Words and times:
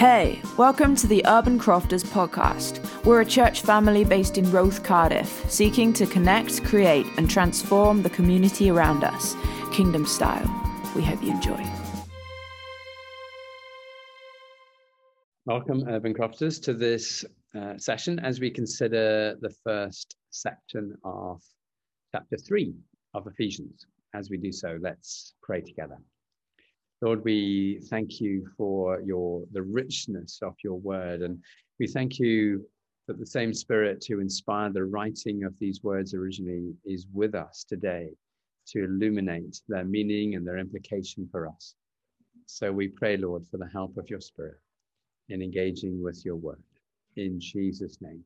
Hey, 0.00 0.40
welcome 0.56 0.96
to 0.96 1.06
the 1.06 1.22
Urban 1.26 1.58
Crofters 1.58 2.04
podcast. 2.04 3.04
We're 3.04 3.20
a 3.20 3.26
church 3.26 3.60
family 3.60 4.02
based 4.02 4.38
in 4.38 4.50
Roath, 4.50 4.82
Cardiff, 4.82 5.44
seeking 5.50 5.92
to 5.92 6.06
connect, 6.06 6.64
create, 6.64 7.04
and 7.18 7.28
transform 7.28 8.00
the 8.00 8.08
community 8.08 8.70
around 8.70 9.04
us, 9.04 9.36
kingdom 9.74 10.06
style. 10.06 10.48
We 10.96 11.02
hope 11.02 11.22
you 11.22 11.32
enjoy. 11.32 11.62
Welcome, 15.44 15.86
Urban 15.86 16.14
Crofters, 16.14 16.58
to 16.60 16.72
this 16.72 17.26
uh, 17.54 17.76
session 17.76 18.20
as 18.20 18.40
we 18.40 18.50
consider 18.50 19.36
the 19.42 19.54
first 19.62 20.16
section 20.30 20.96
of 21.04 21.42
chapter 22.10 22.38
3 22.38 22.72
of 23.12 23.26
Ephesians. 23.26 23.84
As 24.14 24.30
we 24.30 24.38
do 24.38 24.50
so, 24.50 24.78
let's 24.80 25.34
pray 25.42 25.60
together. 25.60 25.98
Lord, 27.02 27.24
we 27.24 27.80
thank 27.88 28.20
you 28.20 28.46
for 28.56 29.00
your 29.00 29.44
the 29.52 29.62
richness 29.62 30.40
of 30.42 30.54
your 30.62 30.78
word, 30.78 31.22
and 31.22 31.42
we 31.78 31.86
thank 31.86 32.18
you 32.18 32.66
that 33.08 33.18
the 33.18 33.26
same 33.26 33.54
Spirit 33.54 34.04
who 34.06 34.20
inspired 34.20 34.74
the 34.74 34.84
writing 34.84 35.44
of 35.44 35.58
these 35.58 35.82
words 35.82 36.12
originally 36.12 36.74
is 36.84 37.06
with 37.12 37.34
us 37.34 37.64
today 37.64 38.10
to 38.68 38.84
illuminate 38.84 39.60
their 39.66 39.84
meaning 39.84 40.34
and 40.34 40.46
their 40.46 40.58
implication 40.58 41.26
for 41.32 41.48
us. 41.48 41.74
So 42.46 42.70
we 42.70 42.88
pray, 42.88 43.16
Lord, 43.16 43.48
for 43.50 43.56
the 43.56 43.66
help 43.66 43.96
of 43.96 44.10
your 44.10 44.20
Spirit 44.20 44.60
in 45.30 45.40
engaging 45.40 46.02
with 46.02 46.22
your 46.24 46.36
word. 46.36 46.62
In 47.16 47.40
Jesus' 47.40 47.98
name, 48.02 48.24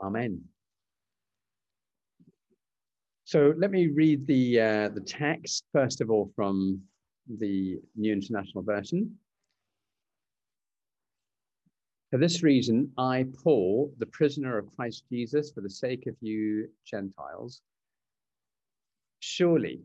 Amen. 0.00 0.42
So 3.24 3.54
let 3.56 3.70
me 3.70 3.86
read 3.88 4.26
the 4.26 4.60
uh, 4.60 4.88
the 4.88 5.00
text 5.00 5.64
first 5.72 6.00
of 6.00 6.10
all 6.10 6.32
from 6.34 6.82
the 7.28 7.80
New 7.96 8.12
International 8.12 8.62
Version. 8.62 9.16
For 12.10 12.18
this 12.18 12.42
reason, 12.42 12.92
I, 12.98 13.26
Paul, 13.42 13.92
the 13.98 14.06
prisoner 14.06 14.58
of 14.58 14.74
Christ 14.76 15.04
Jesus, 15.10 15.50
for 15.50 15.62
the 15.62 15.70
sake 15.70 16.06
of 16.06 16.14
you 16.20 16.68
Gentiles, 16.84 17.62
surely 19.20 19.80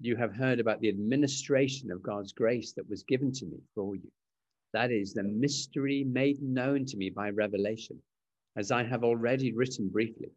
you 0.00 0.14
have 0.16 0.34
heard 0.34 0.60
about 0.60 0.80
the 0.80 0.88
administration 0.88 1.90
of 1.90 2.02
God's 2.02 2.32
grace 2.32 2.72
that 2.74 2.88
was 2.88 3.02
given 3.02 3.32
to 3.32 3.46
me 3.46 3.58
for 3.74 3.96
you. 3.96 4.10
That 4.72 4.90
is 4.90 5.14
the 5.14 5.22
mystery 5.22 6.04
made 6.04 6.40
known 6.42 6.86
to 6.86 6.96
me 6.96 7.10
by 7.10 7.30
revelation, 7.30 8.00
as 8.56 8.70
I 8.70 8.84
have 8.84 9.04
already 9.04 9.52
written 9.52 9.88
briefly. 9.88 10.30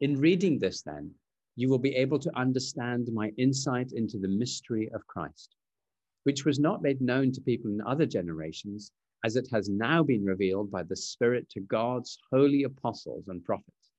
In 0.00 0.20
reading 0.20 0.58
this, 0.58 0.82
then, 0.82 1.12
you 1.56 1.70
will 1.70 1.78
be 1.78 1.96
able 1.96 2.18
to 2.18 2.38
understand 2.38 3.08
my 3.12 3.32
insight 3.38 3.92
into 3.92 4.18
the 4.18 4.28
mystery 4.28 4.90
of 4.94 5.06
Christ, 5.06 5.56
which 6.24 6.44
was 6.44 6.58
not 6.58 6.82
made 6.82 7.00
known 7.00 7.32
to 7.32 7.40
people 7.40 7.70
in 7.70 7.80
other 7.80 8.06
generations, 8.06 8.92
as 9.24 9.36
it 9.36 9.48
has 9.50 9.68
now 9.68 10.02
been 10.02 10.24
revealed 10.24 10.70
by 10.70 10.82
the 10.82 10.94
Spirit 10.94 11.48
to 11.50 11.60
God's 11.60 12.18
holy 12.30 12.64
apostles 12.64 13.28
and 13.28 13.42
prophets. 13.42 13.90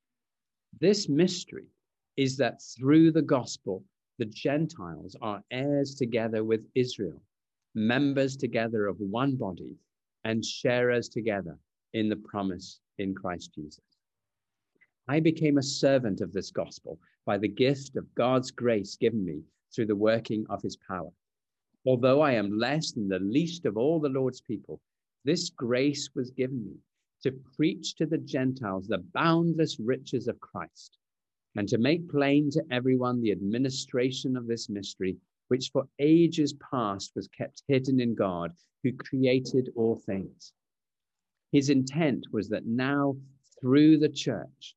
This 0.79 1.09
mystery 1.09 1.65
is 2.15 2.37
that 2.37 2.61
through 2.77 3.11
the 3.11 3.23
gospel, 3.23 3.83
the 4.19 4.25
Gentiles 4.25 5.15
are 5.21 5.43
heirs 5.51 5.95
together 5.95 6.43
with 6.43 6.65
Israel, 6.75 7.21
members 7.73 8.37
together 8.37 8.85
of 8.85 8.99
one 8.99 9.35
body, 9.35 9.75
and 10.23 10.45
sharers 10.45 11.09
together 11.09 11.57
in 11.93 12.09
the 12.09 12.15
promise 12.15 12.79
in 12.99 13.15
Christ 13.15 13.53
Jesus. 13.55 13.83
I 15.07 15.19
became 15.19 15.57
a 15.57 15.63
servant 15.63 16.21
of 16.21 16.33
this 16.33 16.51
gospel 16.51 16.99
by 17.27 17.37
the 17.37 17.47
gift 17.49 17.97
of 17.97 18.15
God's 18.15 18.51
grace 18.51 18.95
given 18.95 19.25
me 19.25 19.43
through 19.75 19.87
the 19.87 19.95
working 19.97 20.45
of 20.49 20.61
his 20.61 20.77
power. 20.77 21.11
Although 21.85 22.21
I 22.21 22.31
am 22.31 22.57
less 22.57 22.93
than 22.93 23.09
the 23.09 23.19
least 23.19 23.65
of 23.65 23.75
all 23.75 23.99
the 23.99 24.07
Lord's 24.07 24.39
people, 24.39 24.79
this 25.25 25.49
grace 25.49 26.09
was 26.15 26.31
given 26.31 26.63
me 26.63 26.77
to 27.23 27.33
preach 27.57 27.95
to 27.97 28.05
the 28.05 28.17
Gentiles 28.17 28.87
the 28.87 29.03
boundless 29.13 29.77
riches 29.77 30.29
of 30.29 30.39
Christ 30.39 30.97
and 31.57 31.67
to 31.67 31.77
make 31.77 32.09
plain 32.09 32.49
to 32.51 32.63
everyone 32.71 33.21
the 33.21 33.33
administration 33.33 34.37
of 34.37 34.47
this 34.47 34.69
mystery, 34.69 35.17
which 35.49 35.69
for 35.73 35.89
ages 35.99 36.53
past 36.53 37.11
was 37.13 37.27
kept 37.27 37.61
hidden 37.67 37.99
in 37.99 38.15
God, 38.15 38.53
who 38.83 38.93
created 38.93 39.69
all 39.75 39.97
things. 39.97 40.53
His 41.51 41.69
intent 41.69 42.25
was 42.31 42.47
that 42.49 42.67
now, 42.67 43.17
through 43.59 43.97
the 43.97 44.09
church, 44.09 44.76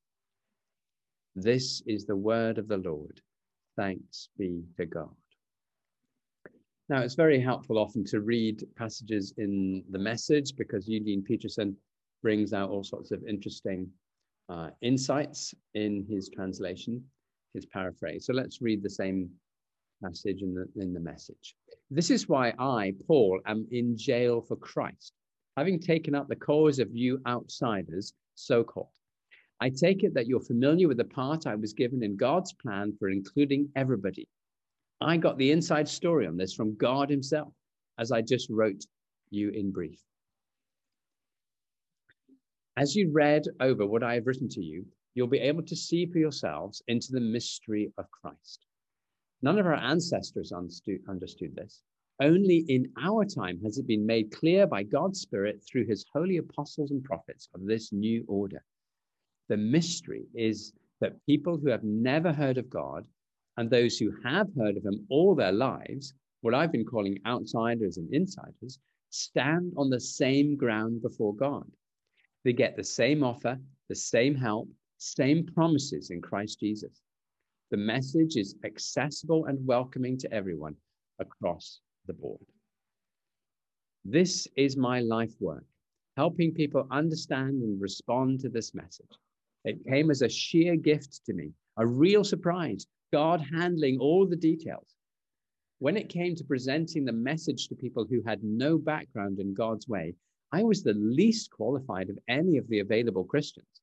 This 1.35 1.81
is 1.85 2.05
the 2.05 2.15
word 2.15 2.57
of 2.57 2.67
the 2.67 2.77
Lord. 2.77 3.21
Thanks 3.77 4.29
be 4.37 4.63
to 4.77 4.85
God. 4.85 5.15
Now, 6.89 7.01
it's 7.01 7.15
very 7.15 7.39
helpful 7.39 7.77
often 7.77 8.03
to 8.05 8.19
read 8.19 8.65
passages 8.75 9.33
in 9.37 9.83
the 9.91 9.99
message 9.99 10.55
because 10.57 10.89
Eugene 10.89 11.23
Peterson 11.23 11.77
brings 12.21 12.51
out 12.51 12.69
all 12.69 12.83
sorts 12.83 13.11
of 13.11 13.23
interesting 13.23 13.89
uh, 14.49 14.71
insights 14.81 15.53
in 15.73 16.05
his 16.09 16.29
translation, 16.29 17.01
his 17.53 17.65
paraphrase. 17.65 18.25
So 18.25 18.33
let's 18.33 18.61
read 18.61 18.83
the 18.83 18.89
same 18.89 19.29
passage 20.03 20.41
in 20.41 20.53
the, 20.53 20.67
in 20.75 20.93
the 20.93 20.99
message. 20.99 21.55
This 21.89 22.09
is 22.09 22.27
why 22.27 22.53
I, 22.59 22.93
Paul, 23.07 23.39
am 23.45 23.65
in 23.71 23.97
jail 23.97 24.41
for 24.41 24.57
Christ, 24.57 25.13
having 25.55 25.79
taken 25.79 26.13
up 26.13 26.27
the 26.27 26.35
cause 26.35 26.79
of 26.79 26.93
you 26.93 27.21
outsiders, 27.25 28.13
so 28.35 28.65
called. 28.65 28.89
I 29.63 29.69
take 29.69 30.03
it 30.03 30.15
that 30.15 30.25
you're 30.25 30.41
familiar 30.41 30.87
with 30.87 30.97
the 30.97 31.05
part 31.05 31.45
I 31.45 31.53
was 31.53 31.73
given 31.73 32.01
in 32.01 32.17
God's 32.17 32.51
plan 32.51 32.95
for 32.97 33.09
including 33.09 33.69
everybody. 33.75 34.27
I 34.99 35.17
got 35.17 35.37
the 35.37 35.51
inside 35.51 35.87
story 35.87 36.25
on 36.25 36.35
this 36.35 36.51
from 36.51 36.75
God 36.77 37.11
Himself, 37.11 37.53
as 37.99 38.11
I 38.11 38.23
just 38.23 38.49
wrote 38.49 38.83
you 39.29 39.49
in 39.49 39.71
brief. 39.71 40.01
As 42.75 42.95
you 42.95 43.11
read 43.11 43.43
over 43.59 43.85
what 43.85 44.01
I 44.01 44.15
have 44.15 44.25
written 44.25 44.49
to 44.49 44.63
you, 44.63 44.83
you'll 45.13 45.27
be 45.27 45.37
able 45.37 45.61
to 45.63 45.75
see 45.75 46.07
for 46.07 46.17
yourselves 46.17 46.81
into 46.87 47.11
the 47.11 47.19
mystery 47.19 47.93
of 47.99 48.09
Christ. 48.09 48.65
None 49.43 49.59
of 49.59 49.67
our 49.67 49.75
ancestors 49.75 50.51
understood 50.51 51.55
this. 51.55 51.83
Only 52.19 52.65
in 52.67 52.91
our 52.99 53.25
time 53.25 53.59
has 53.63 53.77
it 53.77 53.85
been 53.85 54.07
made 54.07 54.31
clear 54.31 54.65
by 54.65 54.81
God's 54.81 55.21
Spirit 55.21 55.61
through 55.63 55.85
his 55.85 56.03
holy 56.11 56.37
apostles 56.37 56.89
and 56.89 57.03
prophets 57.03 57.47
of 57.53 57.65
this 57.65 57.91
new 57.91 58.25
order 58.27 58.63
the 59.49 59.57
mystery 59.57 60.25
is 60.33 60.73
that 61.01 61.25
people 61.25 61.57
who 61.57 61.69
have 61.69 61.83
never 61.83 62.31
heard 62.31 62.57
of 62.57 62.69
God 62.69 63.05
and 63.57 63.69
those 63.69 63.97
who 63.97 64.11
have 64.23 64.47
heard 64.57 64.77
of 64.77 64.85
him 64.85 65.05
all 65.09 65.35
their 65.35 65.51
lives, 65.51 66.13
what 66.41 66.53
I've 66.53 66.71
been 66.71 66.85
calling 66.85 67.19
outsiders 67.25 67.97
and 67.97 68.13
insiders, 68.13 68.79
stand 69.09 69.73
on 69.77 69.89
the 69.89 69.99
same 69.99 70.55
ground 70.55 71.01
before 71.01 71.35
God. 71.35 71.69
They 72.43 72.53
get 72.53 72.75
the 72.75 72.83
same 72.83 73.23
offer, 73.23 73.59
the 73.89 73.95
same 73.95 74.35
help, 74.35 74.69
same 74.97 75.45
promises 75.45 76.11
in 76.11 76.21
Christ 76.21 76.59
Jesus. 76.59 77.01
The 77.71 77.77
message 77.77 78.35
is 78.37 78.55
accessible 78.63 79.45
and 79.45 79.65
welcoming 79.65 80.17
to 80.19 80.33
everyone 80.33 80.75
across 81.19 81.79
the 82.07 82.13
board. 82.13 82.45
This 84.03 84.47
is 84.55 84.75
my 84.77 85.01
life 85.01 85.33
work, 85.39 85.65
helping 86.17 86.53
people 86.53 86.87
understand 86.89 87.61
and 87.61 87.79
respond 87.79 88.39
to 88.41 88.49
this 88.49 88.73
message. 88.73 89.11
It 89.63 89.85
came 89.85 90.09
as 90.09 90.21
a 90.21 90.29
sheer 90.29 90.75
gift 90.75 91.21
to 91.25 91.33
me, 91.33 91.51
a 91.77 91.85
real 91.85 92.23
surprise, 92.23 92.87
God 93.13 93.41
handling 93.41 93.99
all 93.99 94.25
the 94.25 94.35
details. 94.35 94.95
When 95.79 95.97
it 95.97 96.09
came 96.09 96.35
to 96.35 96.43
presenting 96.43 97.05
the 97.05 97.11
message 97.11 97.67
to 97.67 97.75
people 97.75 98.05
who 98.05 98.21
had 98.25 98.43
no 98.43 98.77
background 98.77 99.39
in 99.39 99.53
God's 99.53 99.87
way, 99.87 100.15
I 100.51 100.63
was 100.63 100.83
the 100.83 100.93
least 100.93 101.51
qualified 101.51 102.09
of 102.09 102.19
any 102.27 102.57
of 102.57 102.67
the 102.67 102.79
available 102.79 103.23
Christians. 103.23 103.81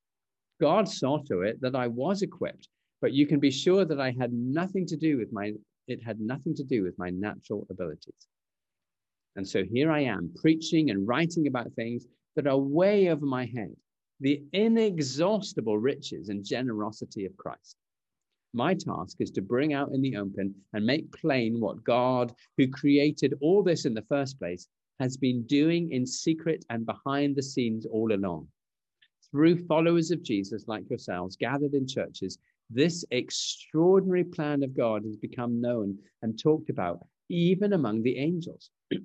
God 0.60 0.88
saw 0.88 1.18
to 1.24 1.42
it 1.42 1.60
that 1.60 1.74
I 1.74 1.86
was 1.86 2.22
equipped, 2.22 2.68
but 3.00 3.12
you 3.12 3.26
can 3.26 3.40
be 3.40 3.50
sure 3.50 3.84
that 3.84 4.00
I 4.00 4.10
had 4.10 4.32
nothing 4.32 4.86
to 4.86 4.96
do 4.96 5.18
with 5.18 5.32
my 5.32 5.52
it 5.86 6.02
had 6.02 6.20
nothing 6.20 6.54
to 6.54 6.64
do 6.64 6.82
with 6.82 6.98
my 6.98 7.08
natural 7.08 7.66
abilities. 7.70 8.28
And 9.36 9.48
so 9.48 9.64
here 9.64 9.90
I 9.90 10.00
am 10.00 10.34
preaching 10.36 10.90
and 10.90 11.08
writing 11.08 11.46
about 11.46 11.72
things 11.72 12.06
that 12.36 12.46
are 12.46 12.58
way 12.58 13.08
over 13.08 13.24
my 13.24 13.46
head 13.46 13.74
the 14.20 14.42
inexhaustible 14.52 15.78
riches 15.78 16.28
and 16.28 16.44
generosity 16.44 17.24
of 17.24 17.36
Christ. 17.36 17.76
My 18.52 18.74
task 18.74 19.18
is 19.20 19.30
to 19.32 19.42
bring 19.42 19.74
out 19.74 19.92
in 19.92 20.00
the 20.00 20.16
open 20.16 20.54
and 20.72 20.84
make 20.84 21.12
plain 21.12 21.60
what 21.60 21.84
God, 21.84 22.34
who 22.56 22.68
created 22.68 23.34
all 23.40 23.62
this 23.62 23.84
in 23.84 23.94
the 23.94 24.06
first 24.08 24.38
place, 24.38 24.68
has 24.98 25.16
been 25.16 25.42
doing 25.42 25.92
in 25.92 26.04
secret 26.06 26.64
and 26.70 26.84
behind 26.84 27.36
the 27.36 27.42
scenes 27.42 27.86
all 27.86 28.12
along. 28.12 28.48
through 29.30 29.66
followers 29.66 30.10
of 30.10 30.22
Jesus 30.22 30.66
like 30.66 30.88
yourselves 30.88 31.36
gathered 31.36 31.74
in 31.74 31.86
churches, 31.86 32.38
this 32.70 33.04
extraordinary 33.10 34.24
plan 34.24 34.62
of 34.62 34.74
God 34.74 35.04
has 35.04 35.16
become 35.16 35.60
known 35.60 35.98
and 36.22 36.38
talked 36.38 36.70
about 36.70 37.06
even 37.28 37.74
among 37.74 38.02
the 38.02 38.16
angels. 38.16 38.70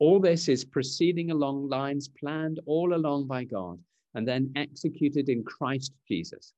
all 0.00 0.18
this 0.18 0.48
is 0.48 0.64
proceeding 0.64 1.30
along 1.30 1.68
lines 1.68 2.08
planned 2.08 2.58
all 2.66 2.94
along 2.94 3.28
by 3.28 3.44
God 3.44 3.78
and 4.14 4.26
then 4.26 4.52
executed 4.56 5.28
in 5.28 5.44
Christ 5.44 5.92
Jesus. 6.08 6.52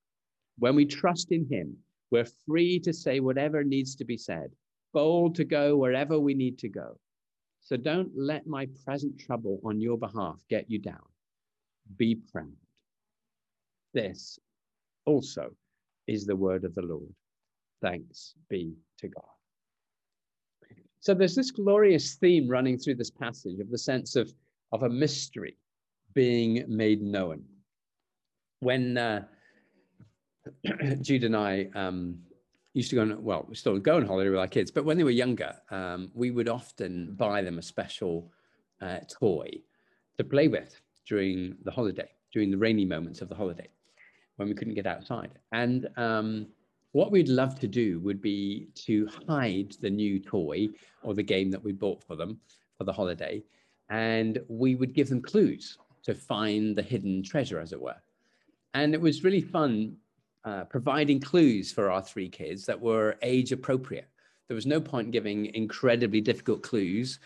When 0.58 0.74
we 0.74 0.86
trust 0.86 1.32
in 1.32 1.46
Him, 1.48 1.76
we're 2.10 2.28
free 2.46 2.78
to 2.80 2.92
say 2.92 3.20
whatever 3.20 3.64
needs 3.64 3.96
to 3.96 4.04
be 4.04 4.16
said, 4.16 4.50
bold 4.92 5.34
to 5.36 5.44
go 5.44 5.76
wherever 5.76 6.18
we 6.18 6.34
need 6.34 6.58
to 6.58 6.68
go. 6.68 6.98
So 7.60 7.76
don't 7.76 8.10
let 8.16 8.46
my 8.46 8.66
present 8.84 9.18
trouble 9.18 9.60
on 9.64 9.80
your 9.80 9.96
behalf 9.96 10.42
get 10.50 10.70
you 10.70 10.78
down. 10.78 11.06
Be 11.96 12.16
proud. 12.16 12.56
This 13.94 14.38
also 15.04 15.54
is 16.06 16.26
the 16.26 16.36
word 16.36 16.64
of 16.64 16.74
the 16.74 16.82
Lord. 16.82 17.14
Thanks 17.80 18.34
be 18.48 18.74
to 18.98 19.08
God. 19.08 19.24
So 21.00 21.14
there's 21.14 21.34
this 21.34 21.50
glorious 21.50 22.14
theme 22.14 22.48
running 22.48 22.78
through 22.78 22.94
this 22.96 23.10
passage 23.10 23.58
of 23.58 23.70
the 23.70 23.78
sense 23.78 24.16
of, 24.16 24.32
of 24.72 24.84
a 24.84 24.88
mystery 24.88 25.56
being 26.14 26.64
made 26.68 27.02
known. 27.02 27.44
When 28.60 28.96
uh, 28.96 29.24
Jude 31.00 31.24
and 31.24 31.36
I 31.36 31.68
um, 31.74 32.18
used 32.74 32.90
to 32.90 32.96
go 32.96 33.02
on, 33.02 33.22
well, 33.22 33.46
we 33.48 33.54
still 33.54 33.78
go 33.78 33.96
on 33.96 34.06
holiday 34.06 34.30
with 34.30 34.38
our 34.38 34.48
kids, 34.48 34.70
but 34.70 34.84
when 34.84 34.96
they 34.96 35.04
were 35.04 35.10
younger, 35.10 35.54
um, 35.70 36.10
we 36.14 36.30
would 36.30 36.48
often 36.48 37.14
buy 37.16 37.42
them 37.42 37.58
a 37.58 37.62
special 37.62 38.30
uh, 38.80 38.98
toy 39.08 39.50
to 40.18 40.24
play 40.24 40.48
with 40.48 40.80
during 41.06 41.56
the 41.64 41.70
holiday, 41.70 42.08
during 42.32 42.50
the 42.50 42.58
rainy 42.58 42.84
moments 42.84 43.20
of 43.20 43.28
the 43.28 43.34
holiday 43.34 43.68
when 44.36 44.48
we 44.48 44.54
couldn't 44.54 44.74
get 44.74 44.86
outside. 44.86 45.30
And 45.52 45.88
um, 45.96 46.46
what 46.92 47.10
we'd 47.10 47.28
love 47.28 47.58
to 47.60 47.68
do 47.68 48.00
would 48.00 48.20
be 48.20 48.68
to 48.86 49.08
hide 49.28 49.74
the 49.80 49.90
new 49.90 50.18
toy 50.20 50.68
or 51.02 51.14
the 51.14 51.22
game 51.22 51.50
that 51.50 51.62
we 51.62 51.72
bought 51.72 52.02
for 52.02 52.16
them 52.16 52.38
for 52.78 52.84
the 52.84 52.92
holiday, 52.92 53.42
and 53.90 54.38
we 54.48 54.74
would 54.74 54.94
give 54.94 55.08
them 55.08 55.20
clues 55.20 55.78
to 56.04 56.14
find 56.14 56.76
the 56.76 56.82
hidden 56.82 57.22
treasure, 57.22 57.60
as 57.60 57.72
it 57.72 57.80
were. 57.80 57.96
And 58.74 58.94
it 58.94 59.00
was 59.00 59.24
really 59.24 59.40
fun 59.40 59.96
uh, 60.44 60.64
providing 60.64 61.20
clues 61.20 61.72
for 61.72 61.90
our 61.90 62.02
three 62.02 62.28
kids 62.28 62.66
that 62.66 62.80
were 62.80 63.16
age 63.22 63.52
appropriate. 63.52 64.08
There 64.48 64.54
was 64.54 64.66
no 64.66 64.80
point 64.80 65.12
giving 65.12 65.54
incredibly 65.54 66.20
difficult 66.20 66.62
clues 66.62 67.20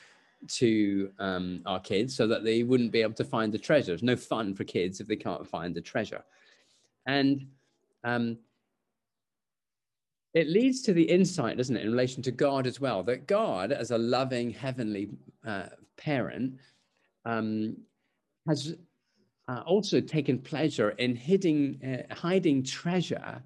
to 0.49 1.11
um, 1.19 1.63
our 1.65 1.81
kids 1.81 2.15
so 2.15 2.27
that 2.27 2.45
they 2.45 2.63
wouldn't 2.63 2.93
be 2.93 3.03
able 3.03 3.15
to 3.15 3.25
find 3.25 3.53
the 3.53 3.59
treasure. 3.59 3.87
There's 3.87 4.03
no 4.03 4.17
fun 4.17 4.55
for 4.55 4.65
kids 4.65 5.01
if 5.01 5.07
they 5.07 5.17
can't 5.17 5.47
find 5.47 5.75
the 5.75 5.81
treasure. 5.81 6.25
And 7.07 7.47
um, 8.05 8.39
it 10.35 10.49
leads 10.49 10.83
to 10.83 10.93
the 10.93 11.03
insight, 11.03 11.57
doesn't 11.57 11.77
it, 11.77 11.85
in 11.85 11.91
relation 11.91 12.23
to 12.25 12.31
God 12.31 12.67
as 12.67 12.81
well, 12.81 13.03
that 13.05 13.27
God, 13.27 13.73
as 13.73 13.91
a 13.91 13.99
loving 13.99 14.51
heavenly 14.51 15.09
uh, 15.47 15.69
parent, 15.97 16.59
um, 17.25 17.77
has 18.47 18.75
uh, 19.49 19.63
also 19.67 20.01
taken 20.01 20.39
pleasure 20.39 20.91
in 20.91 21.17
hiding, 21.17 21.81
uh, 21.83 22.15
hiding 22.15 22.63
treasure, 22.63 23.43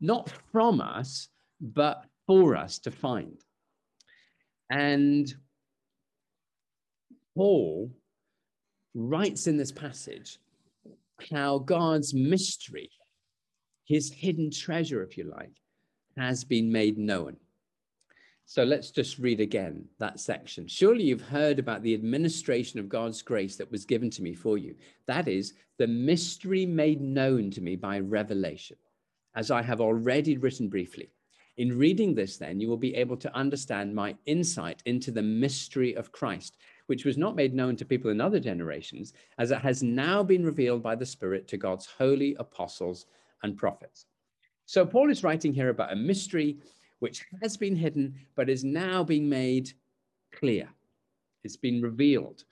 not 0.00 0.30
from 0.50 0.80
us, 0.80 1.28
but 1.60 2.04
for 2.26 2.56
us 2.56 2.78
to 2.80 2.90
find. 2.90 3.40
And 4.70 5.32
Paul 7.36 7.90
writes 8.94 9.46
in 9.46 9.56
this 9.56 9.72
passage 9.72 10.38
how 11.30 11.58
God's 11.58 12.14
mystery, 12.14 12.90
his 13.84 14.12
hidden 14.12 14.50
treasure, 14.50 15.02
if 15.02 15.16
you 15.16 15.24
like, 15.24 15.52
has 16.16 16.44
been 16.44 16.70
made 16.70 16.98
known. 16.98 17.36
So 18.44 18.64
let's 18.64 18.90
just 18.90 19.18
read 19.18 19.40
again 19.40 19.84
that 19.98 20.20
section. 20.20 20.66
Surely 20.66 21.04
you've 21.04 21.22
heard 21.22 21.58
about 21.58 21.82
the 21.82 21.94
administration 21.94 22.80
of 22.80 22.88
God's 22.88 23.22
grace 23.22 23.56
that 23.56 23.70
was 23.70 23.84
given 23.84 24.10
to 24.10 24.22
me 24.22 24.34
for 24.34 24.58
you. 24.58 24.74
That 25.06 25.28
is 25.28 25.54
the 25.78 25.86
mystery 25.86 26.66
made 26.66 27.00
known 27.00 27.50
to 27.52 27.60
me 27.60 27.76
by 27.76 28.00
revelation, 28.00 28.76
as 29.34 29.50
I 29.50 29.62
have 29.62 29.80
already 29.80 30.36
written 30.36 30.68
briefly. 30.68 31.10
In 31.58 31.78
reading 31.78 32.14
this, 32.14 32.38
then, 32.38 32.60
you 32.60 32.68
will 32.68 32.78
be 32.78 32.94
able 32.94 33.16
to 33.18 33.34
understand 33.36 33.94
my 33.94 34.16
insight 34.26 34.82
into 34.86 35.10
the 35.10 35.22
mystery 35.22 35.94
of 35.94 36.10
Christ, 36.10 36.56
which 36.86 37.04
was 37.04 37.18
not 37.18 37.36
made 37.36 37.54
known 37.54 37.76
to 37.76 37.84
people 37.84 38.10
in 38.10 38.20
other 38.20 38.40
generations, 38.40 39.12
as 39.38 39.50
it 39.50 39.58
has 39.58 39.82
now 39.82 40.22
been 40.22 40.44
revealed 40.44 40.82
by 40.82 40.94
the 40.94 41.04
Spirit 41.04 41.46
to 41.48 41.58
God's 41.58 41.86
holy 41.86 42.34
apostles 42.38 43.06
and 43.42 43.56
prophets. 43.56 44.06
So, 44.64 44.86
Paul 44.86 45.10
is 45.10 45.22
writing 45.22 45.52
here 45.52 45.68
about 45.68 45.92
a 45.92 45.96
mystery 45.96 46.58
which 47.02 47.26
has 47.42 47.56
been 47.56 47.74
hidden 47.74 48.14
but 48.36 48.48
is 48.48 48.62
now 48.62 49.02
being 49.02 49.28
made 49.28 49.72
clear. 50.32 50.68
It's 51.42 51.56
been 51.56 51.82
revealed 51.82 52.44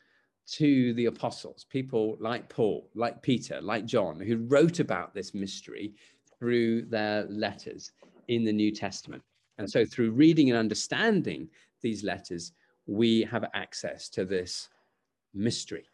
to 0.55 0.93
the 0.95 1.07
apostles, 1.07 1.67
people 1.71 2.17
like 2.19 2.49
Paul, 2.49 2.91
like 2.97 3.23
Peter, 3.23 3.61
like 3.61 3.85
John, 3.85 4.19
who 4.19 4.39
wrote 4.49 4.81
about 4.81 5.15
this 5.15 5.35
mystery 5.35 5.95
through 6.37 6.87
their 6.87 7.27
letters 7.29 7.93
in 8.27 8.43
the 8.43 8.53
New 8.53 8.73
Testament. 8.73 9.23
And 9.59 9.71
so, 9.71 9.85
through 9.85 10.11
reading 10.11 10.51
and 10.51 10.59
understanding 10.59 11.49
these 11.81 12.03
letters, 12.03 12.51
we 12.87 13.23
have 13.31 13.49
access 13.55 14.09
to 14.09 14.25
this 14.25 14.69
mystery. 15.33 15.85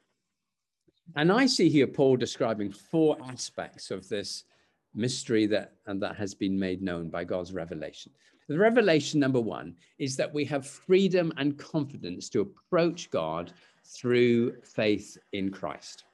And 1.14 1.30
I 1.30 1.44
see 1.44 1.68
here 1.68 1.86
Paul 1.86 2.16
describing 2.16 2.72
four 2.72 3.18
aspects 3.22 3.90
of 3.90 4.08
this 4.08 4.44
mystery 4.96 5.46
that, 5.46 5.74
and 5.86 6.02
that 6.02 6.16
has 6.16 6.34
been 6.34 6.58
made 6.58 6.82
known 6.82 7.08
by 7.08 7.22
God's 7.22 7.52
revelation. 7.52 8.12
The 8.48 8.58
revelation 8.58 9.20
number 9.20 9.40
one 9.40 9.76
is 9.98 10.16
that 10.16 10.32
we 10.32 10.44
have 10.46 10.66
freedom 10.66 11.32
and 11.36 11.58
confidence 11.58 12.28
to 12.30 12.40
approach 12.40 13.10
God 13.10 13.52
through 13.84 14.60
faith 14.62 15.16
in 15.32 15.50
Christ. 15.50 16.04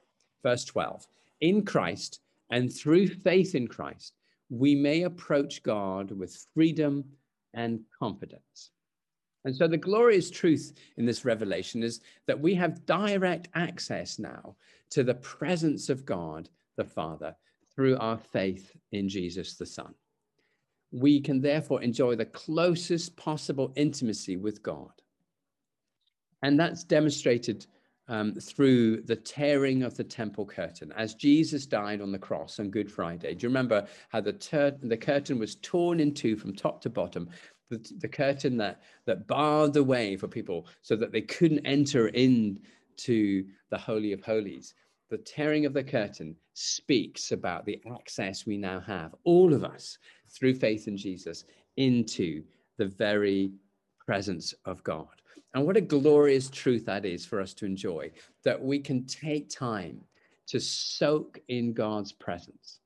Verse 0.43 0.65
12 0.65 1.07
In 1.41 1.65
Christ 1.65 2.21
and 2.51 2.73
through 2.73 3.09
faith 3.09 3.55
in 3.55 3.69
Christ, 3.69 4.15
we 4.51 4.75
may 4.75 5.03
approach 5.03 5.63
God 5.63 6.11
with 6.11 6.47
freedom 6.55 7.05
and 7.55 7.81
confidence. 7.99 8.71
And 9.45 9.55
so 9.55 9.67
the 9.67 9.77
glorious 9.77 10.31
truth 10.31 10.73
in 10.97 11.05
this 11.05 11.25
revelation 11.25 11.83
is 11.83 12.01
that 12.27 12.41
we 12.41 12.55
have 12.55 12.87
direct 12.87 13.49
access 13.55 14.19
now 14.19 14.57
to 14.91 15.03
the 15.03 15.15
presence 15.15 15.89
of 15.89 16.05
God 16.05 16.49
the 16.77 16.85
Father 16.85 17.35
through 17.75 17.99
our 17.99 18.19
faith 18.19 18.77
in 18.93 19.09
Jesus 19.09 19.55
the 19.55 19.67
Son. 19.67 19.95
We 20.91 21.21
can 21.21 21.41
therefore 21.41 21.83
enjoy 21.83 22.17
the 22.17 22.27
closest 22.27 23.17
possible 23.17 23.73
intimacy 23.77 24.37
with 24.37 24.63
God. 24.63 24.93
And 26.43 26.59
that's 26.59 26.85
demonstrated 26.85 27.67
um, 28.09 28.35
through 28.35 29.03
the 29.03 29.17
tearing 29.17 29.85
of 29.85 29.97
the 29.97 30.05
temple 30.05 30.45
curtain. 30.45 30.93
As 30.97 31.15
Jesus 31.15 31.67
died 31.67 32.01
on 32.01 32.13
the 32.13 32.19
cross 32.19 32.59
on 32.59 32.69
Good 32.69 32.91
Friday, 32.91 33.35
do 33.35 33.45
you 33.45 33.49
remember 33.49 33.87
how 34.11 34.21
the, 34.21 34.77
the 34.83 34.97
curtain 34.97 35.39
was 35.39 35.55
torn 35.57 36.01
in 36.01 36.13
two 36.13 36.37
from 36.37 36.55
top 36.55 36.83
to 36.83 36.91
bottom? 36.91 37.31
The, 37.71 37.79
the 38.01 38.09
curtain 38.09 38.59
that, 38.59 38.83
that 39.07 39.27
barred 39.27 39.73
the 39.73 39.85
way 39.85 40.17
for 40.17 40.29
people 40.29 40.67
so 40.83 40.95
that 40.97 41.13
they 41.13 41.23
couldn't 41.23 41.65
enter 41.65 42.09
into 42.09 43.47
the 43.71 43.79
Holy 43.79 44.13
of 44.13 44.23
Holies 44.23 44.75
the 45.13 45.19
tearing 45.19 45.67
of 45.67 45.75
the 45.75 45.85
curtain 45.85 46.35
speaks 46.55 47.33
about 47.33 47.65
the 47.65 47.81
access 47.95 48.47
we 48.47 48.57
now 48.57 48.81
have, 48.81 49.15
all 49.25 49.53
of 49.53 49.65
us, 49.65 49.99
through 50.31 50.55
faith 50.55 50.89
in 50.89 50.97
Jesus, 50.97 51.45
into 51.77 52.43
the 52.79 52.87
very 52.87 53.53
presence 54.05 54.55
of 54.65 54.83
God. 54.85 55.07
And 55.55 55.67
what 55.67 55.77
a 55.77 55.83
glorious 55.83 56.49
truth 56.49 56.87
that 56.87 57.05
is 57.05 57.27
for 57.27 57.41
us 57.41 57.53
to 57.55 57.67
enjoy 57.67 58.11
that 58.45 58.63
we 58.63 58.79
can 58.79 59.05
take 59.05 59.51
time 59.51 60.01
to 60.49 60.59
soak 60.59 61.41
in 61.49 61.73
God's 61.73 62.13
presence. 62.13 62.81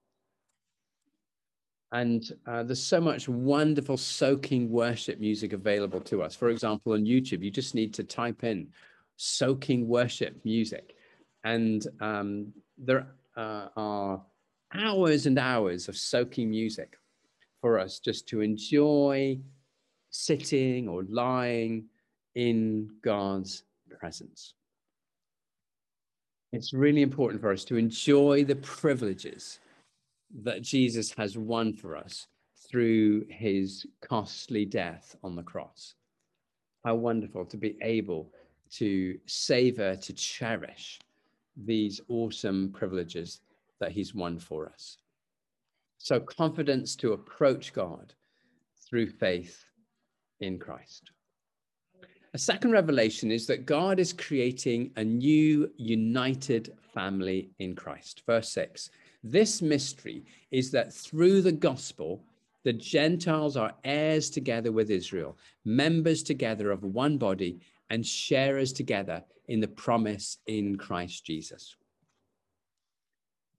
And 1.93 2.25
uh, 2.47 2.65
there's 2.65 2.83
so 2.83 3.01
much 3.01 3.29
wonderful 3.29 3.97
soaking 3.97 4.71
worship 4.71 5.21
music 5.21 5.53
available 5.53 6.01
to 6.01 6.23
us. 6.23 6.35
For 6.35 6.51
example, 6.51 6.93
on 6.93 7.05
YouTube, 7.05 7.43
you 7.43 7.51
just 7.51 7.75
need 7.75 7.95
to 7.95 8.05
type 8.05 8.43
in 8.43 8.69
soaking 9.17 9.87
worship 9.87 10.39
music 10.45 10.97
and 11.47 11.87
um, 12.01 12.53
there 12.77 13.07
uh, 13.37 13.69
are 13.77 14.23
hours 14.75 15.27
and 15.27 15.39
hours 15.39 15.89
of 15.89 15.97
soaking 15.97 16.51
music 16.51 16.99
for 17.61 17.79
us 17.79 17.99
just 17.99 18.29
to 18.29 18.41
enjoy 18.41 19.39
sitting 20.11 20.89
or 20.89 21.05
lying 21.09 21.85
in 22.35 22.89
God's 23.03 23.65
presence. 23.99 24.55
It's 26.53 26.73
really 26.73 27.03
important 27.03 27.41
for 27.41 27.53
us 27.53 27.65
to 27.67 27.77
enjoy 27.77 28.45
the 28.45 28.57
privileges 28.57 29.61
that 30.43 30.63
Jesus 30.63 31.13
has 31.13 31.37
won 31.37 31.73
for 31.73 31.97
us 31.97 32.27
through 32.71 33.27
his 33.29 33.87
costly 34.01 34.65
death 34.65 35.17
on 35.23 35.37
the 35.37 35.43
cross. 35.43 35.95
How 36.85 36.95
wonderful 36.95 37.45
to 37.47 37.57
be 37.57 37.77
able 37.83 38.33
to 38.73 39.19
savor, 39.27 39.97
to 39.97 40.13
cherish 40.13 40.99
these 41.57 42.01
awesome 42.09 42.71
privileges 42.73 43.41
that 43.81 43.93
he's 43.93 44.15
won 44.15 44.39
for 44.39 44.69
us. 44.69 44.99
So, 45.99 46.21
confidence 46.21 46.97
to 46.97 47.13
approach 47.13 47.73
God 47.73 48.15
through 48.89 49.09
faith 49.09 49.65
in 50.41 50.59
Christ. 50.59 51.11
A 52.35 52.39
second 52.39 52.73
revelation 52.73 53.31
is 53.31 53.47
that 53.47 53.65
God 53.65 53.99
is 53.99 54.13
creating 54.13 54.91
a 54.97 55.05
new 55.05 55.71
united 55.79 56.75
family 56.93 57.51
in 57.59 57.75
Christ. 57.75 58.23
Verse 58.27 58.51
6 58.51 58.91
This 59.25 59.63
mystery 59.63 60.25
is 60.51 60.71
that 60.73 60.93
through 60.93 61.41
the 61.41 61.53
gospel, 61.53 62.23
the 62.65 62.73
Gentiles 62.73 63.57
are 63.57 63.75
heirs 63.85 64.29
together 64.29 64.73
with 64.73 64.91
Israel, 64.91 65.39
members 65.65 66.23
together 66.23 66.71
of 66.71 66.83
one 66.83 67.17
body, 67.17 67.61
and 67.91 68.05
share 68.05 68.59
us 68.59 68.73
together 68.73 69.23
in 69.49 69.61
the 69.61 69.69
promise 69.69 70.39
in 70.47 70.77
Christ 70.77 71.25
Jesus. 71.25 71.77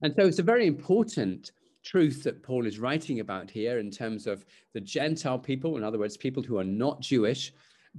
And 0.02 0.14
so 0.16 0.26
it's 0.26 0.38
a 0.38 0.44
very 0.44 0.66
important 0.66 1.52
truth 1.84 2.22
that 2.24 2.42
Paul 2.42 2.66
is 2.66 2.78
writing 2.78 3.20
about 3.20 3.50
here 3.50 3.78
in 3.78 3.90
terms 3.90 4.26
of 4.26 4.44
the 4.74 4.80
Gentile 4.80 5.38
people, 5.38 5.76
in 5.76 5.84
other 5.84 5.98
words, 5.98 6.16
people 6.16 6.42
who 6.42 6.58
are 6.58 6.64
not 6.64 7.00
Jewish, 7.00 7.52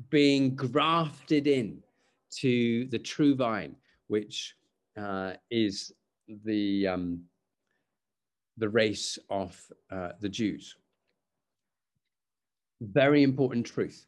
being 0.10 0.56
grafted 0.56 1.48
in 1.48 1.82
to 2.38 2.86
the 2.86 3.00
true 3.00 3.36
vine, 3.36 3.76
which 4.08 4.56
uh, 4.98 5.34
is 5.50 5.92
the, 6.46 6.88
um, 6.88 7.22
the 8.58 8.70
race 8.70 9.18
of 9.30 9.60
uh, 9.92 10.10
the 10.20 10.30
Jews. 10.30 10.76
Very 12.82 13.24
important 13.24 13.66
truth. 13.66 14.06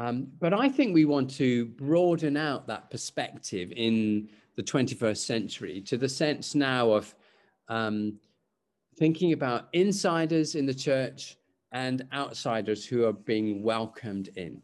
Um, 0.00 0.28
but 0.40 0.54
I 0.54 0.70
think 0.70 0.94
we 0.94 1.04
want 1.04 1.30
to 1.32 1.66
broaden 1.66 2.34
out 2.34 2.66
that 2.66 2.90
perspective 2.90 3.70
in 3.76 4.30
the 4.56 4.62
21st 4.62 5.18
century 5.18 5.82
to 5.82 5.98
the 5.98 6.08
sense 6.08 6.54
now 6.54 6.90
of 6.90 7.14
um, 7.68 8.18
thinking 8.96 9.34
about 9.34 9.68
insiders 9.74 10.54
in 10.54 10.64
the 10.64 10.72
church 10.72 11.36
and 11.72 12.08
outsiders 12.14 12.86
who 12.86 13.04
are 13.04 13.12
being 13.12 13.62
welcomed 13.62 14.30
in. 14.36 14.62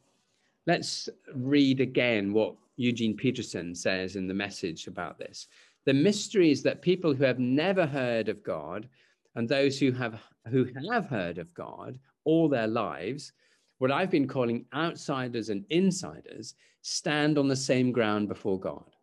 Let's 0.67 1.07
read 1.35 1.81
again 1.81 2.33
what 2.33 2.55
Eugene 2.77 3.15
Peterson 3.15 3.75
says 3.75 4.17
in 4.17 4.27
the 4.27 4.35
message 4.35 4.87
about 4.87 5.19
this. 5.19 5.49
The 5.85 5.93
mystery 5.93 6.51
is 6.51 6.63
that 6.63 6.81
people 6.81 7.13
who 7.13 7.25
have 7.25 7.39
never 7.39 7.87
heard 7.87 8.31
of 8.31 8.43
God 8.43 8.89
and 9.35 9.47
those 9.47 9.79
who 9.79 9.93
have 9.93 10.19
who 10.49 10.67
have 10.91 11.07
heard 11.07 11.37
of 11.37 11.53
God 11.53 11.99
all 12.25 12.49
their 12.49 12.67
lives, 12.67 13.33
what 13.79 13.91
I've 13.91 14.11
been 14.11 14.29
calling 14.29 14.65
outsiders 14.75 15.51
and 15.51 15.65
insiders, 15.71 16.55
stand 16.83 17.39
on 17.39 17.49
the 17.49 17.57
same 17.57 17.93
ground 17.93 18.29
before 18.29 18.59
God. 18.59 18.97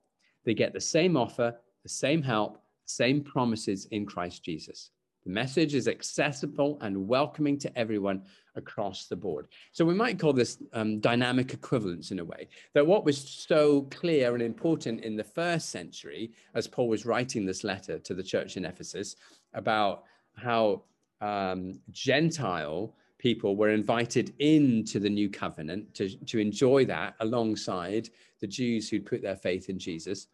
They 0.45 0.53
get 0.53 0.73
the 0.73 0.81
same 0.81 1.15
offer, 1.15 1.55
the 1.83 1.89
same 1.89 2.21
help, 2.21 2.61
same 2.85 3.21
promises 3.21 3.85
in 3.91 4.05
Christ 4.05 4.43
Jesus. 4.43 4.89
The 5.25 5.31
message 5.31 5.73
is 5.73 5.87
accessible 5.87 6.77
and 6.81 7.07
welcoming 7.07 7.57
to 7.59 7.77
everyone 7.77 8.23
across 8.55 9.05
the 9.05 9.15
board. 9.15 9.47
So 9.71 9.85
we 9.85 9.93
might 9.93 10.19
call 10.19 10.33
this 10.33 10.57
um, 10.73 10.99
dynamic 10.99 11.53
equivalence 11.53 12.11
in 12.11 12.19
a 12.19 12.25
way, 12.25 12.49
that 12.73 12.85
what 12.85 13.05
was 13.05 13.17
so 13.17 13.83
clear 13.83 14.33
and 14.33 14.43
important 14.43 15.01
in 15.01 15.15
the 15.15 15.23
first 15.23 15.69
century, 15.69 16.33
as 16.55 16.67
Paul 16.67 16.89
was 16.89 17.05
writing 17.05 17.45
this 17.45 17.63
letter 17.63 17.99
to 17.99 18.13
the 18.13 18.23
church 18.23 18.57
in 18.57 18.65
Ephesus 18.65 19.15
about 19.53 20.03
how 20.35 20.83
um, 21.21 21.79
Gentile 21.91 22.93
people 23.23 23.55
were 23.55 23.69
invited 23.69 24.33
into 24.39 24.99
the 24.99 25.09
new 25.09 25.29
covenant 25.29 25.93
to, 25.93 26.09
to 26.25 26.39
enjoy 26.39 26.83
that 26.83 27.15
alongside 27.21 28.09
the 28.41 28.47
Jews 28.47 28.89
who'd 28.89 29.05
put 29.05 29.21
their 29.21 29.37
faith 29.37 29.69
in 29.69 29.79
Jesus. 29.79 30.27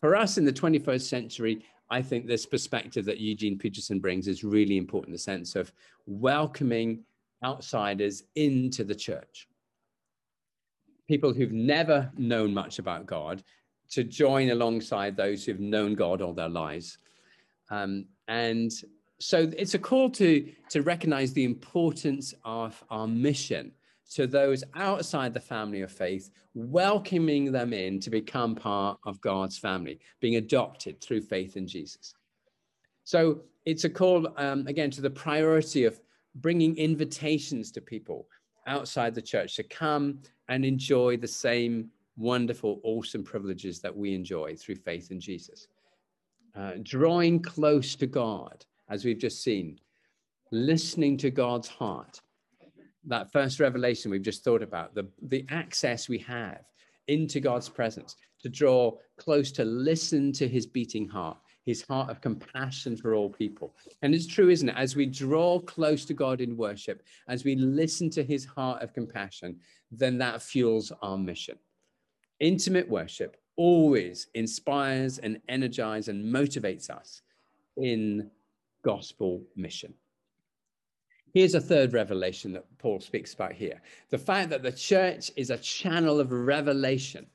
For 0.00 0.14
us 0.14 0.38
in 0.38 0.44
the 0.44 0.52
21st 0.52 1.02
century, 1.02 1.64
I 1.90 2.00
think 2.00 2.28
this 2.28 2.46
perspective 2.46 3.04
that 3.06 3.18
Eugene 3.18 3.58
Peterson 3.58 3.98
brings 3.98 4.28
is 4.28 4.44
really 4.44 4.76
important, 4.76 5.12
the 5.12 5.18
sense 5.18 5.56
of 5.56 5.72
welcoming 6.06 7.02
outsiders 7.44 8.22
into 8.36 8.84
the 8.84 8.94
church. 8.94 9.48
People 11.08 11.34
who've 11.34 11.50
never 11.50 12.12
known 12.16 12.54
much 12.54 12.78
about 12.78 13.06
God 13.06 13.42
to 13.90 14.04
join 14.04 14.50
alongside 14.50 15.16
those 15.16 15.44
who've 15.44 15.58
known 15.58 15.96
God 15.96 16.22
all 16.22 16.32
their 16.32 16.48
lives. 16.48 16.98
Um, 17.70 18.04
and 18.28 18.70
so 19.20 19.50
it's 19.56 19.74
a 19.74 19.78
call 19.78 20.10
to, 20.10 20.50
to 20.70 20.82
recognize 20.82 21.32
the 21.32 21.44
importance 21.44 22.32
of 22.44 22.82
our 22.90 23.06
mission 23.06 23.72
to 24.12 24.26
those 24.26 24.64
outside 24.74 25.32
the 25.32 25.40
family 25.40 25.82
of 25.82 25.92
faith, 25.92 26.30
welcoming 26.54 27.52
them 27.52 27.72
in 27.72 28.00
to 28.00 28.10
become 28.10 28.56
part 28.56 28.98
of 29.04 29.20
God's 29.20 29.56
family, 29.56 30.00
being 30.20 30.36
adopted 30.36 31.00
through 31.00 31.20
faith 31.20 31.56
in 31.56 31.66
Jesus. 31.66 32.14
So 33.04 33.42
it's 33.66 33.84
a 33.84 33.90
call, 33.90 34.32
um, 34.36 34.66
again, 34.66 34.90
to 34.92 35.00
the 35.00 35.10
priority 35.10 35.84
of 35.84 36.00
bringing 36.36 36.76
invitations 36.76 37.70
to 37.72 37.80
people 37.80 38.26
outside 38.66 39.14
the 39.14 39.22
church 39.22 39.54
to 39.56 39.62
come 39.62 40.20
and 40.48 40.64
enjoy 40.64 41.16
the 41.18 41.28
same 41.28 41.90
wonderful, 42.16 42.80
awesome 42.82 43.22
privileges 43.22 43.80
that 43.80 43.96
we 43.96 44.14
enjoy 44.14 44.56
through 44.56 44.76
faith 44.76 45.10
in 45.10 45.20
Jesus. 45.20 45.68
Uh, 46.56 46.72
drawing 46.82 47.40
close 47.40 47.94
to 47.94 48.06
God, 48.06 48.64
as 48.90 49.04
we've 49.04 49.18
just 49.18 49.42
seen, 49.42 49.78
listening 50.50 51.16
to 51.18 51.30
God's 51.30 51.68
heart 51.68 52.20
that 53.04 53.32
first 53.32 53.60
revelation 53.60 54.10
we've 54.10 54.22
just 54.22 54.44
thought 54.44 54.62
about, 54.62 54.94
the, 54.94 55.08
the 55.22 55.46
access 55.48 56.08
we 56.08 56.18
have 56.18 56.62
into 57.08 57.40
God's 57.40 57.68
presence 57.68 58.16
to 58.42 58.48
draw 58.48 58.92
close 59.16 59.50
to 59.52 59.64
listen 59.64 60.32
to 60.32 60.46
his 60.46 60.66
beating 60.66 61.08
heart, 61.08 61.38
his 61.64 61.82
heart 61.82 62.10
of 62.10 62.20
compassion 62.20 62.96
for 62.96 63.14
all 63.14 63.28
people. 63.28 63.74
And 64.02 64.14
it's 64.14 64.26
true, 64.26 64.48
isn't 64.48 64.68
it? 64.68 64.76
As 64.76 64.96
we 64.96 65.06
draw 65.06 65.60
close 65.60 66.04
to 66.06 66.14
God 66.14 66.40
in 66.40 66.56
worship, 66.56 67.02
as 67.28 67.44
we 67.44 67.54
listen 67.56 68.10
to 68.10 68.22
his 68.22 68.44
heart 68.44 68.82
of 68.82 68.94
compassion, 68.94 69.58
then 69.90 70.18
that 70.18 70.42
fuels 70.42 70.92
our 71.02 71.18
mission. 71.18 71.58
Intimate 72.38 72.88
worship 72.88 73.36
always 73.56 74.28
inspires 74.34 75.18
and 75.18 75.40
energizes 75.48 76.08
and 76.08 76.24
motivates 76.24 76.88
us 76.88 77.20
in 77.76 78.30
gospel 78.82 79.42
mission. 79.56 79.94
Here's 81.32 81.54
a 81.54 81.60
third 81.60 81.92
revelation 81.92 82.52
that 82.52 82.64
Paul 82.78 83.00
speaks 83.00 83.34
about 83.34 83.52
here 83.52 83.80
the 84.10 84.18
fact 84.18 84.50
that 84.50 84.62
the 84.62 84.72
church 84.72 85.30
is 85.36 85.50
a 85.50 85.58
channel 85.58 86.18
of 86.20 86.32
revelation, 86.32 87.26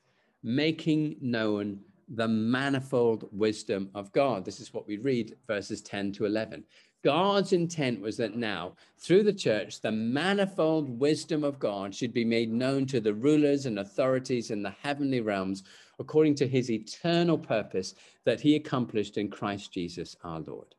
making 0.44 1.18
known 1.22 1.80
the 2.10 2.28
manifold 2.28 3.28
wisdom 3.32 3.90
of 3.96 4.12
God. 4.12 4.46
This 4.46 4.60
is 4.60 4.74
what 4.74 4.88
we 4.88 4.98
read 4.98 5.36
verses 5.48 5.82
10 5.82 6.12
to 6.14 6.26
11. 6.26 6.64
God's 7.04 7.54
intent 7.54 8.02
was 8.02 8.18
that 8.18 8.36
now, 8.36 8.74
through 8.98 9.24
the 9.24 9.34
church, 9.34 9.82
the 9.82 9.92
manifold 9.92 10.90
wisdom 11.00 11.44
of 11.44 11.60
God 11.60 11.94
should 11.94 12.14
be 12.14 12.26
made 12.26 12.52
known 12.52 12.86
to 12.88 13.00
the 13.00 13.14
rulers 13.14 13.66
and 13.66 13.80
authorities 13.80 14.52
in 14.52 14.62
the 14.62 14.76
heavenly 14.82 15.22
realms 15.22 15.64
according 16.00 16.36
to 16.36 16.48
his 16.48 16.70
eternal 16.70 17.38
purpose 17.38 17.96
that 18.26 18.42
he 18.42 18.56
accomplished 18.56 19.18
in 19.18 19.30
Christ 19.30 19.72
Jesus 19.72 20.16
our 20.24 20.42
Lord. 20.42 20.75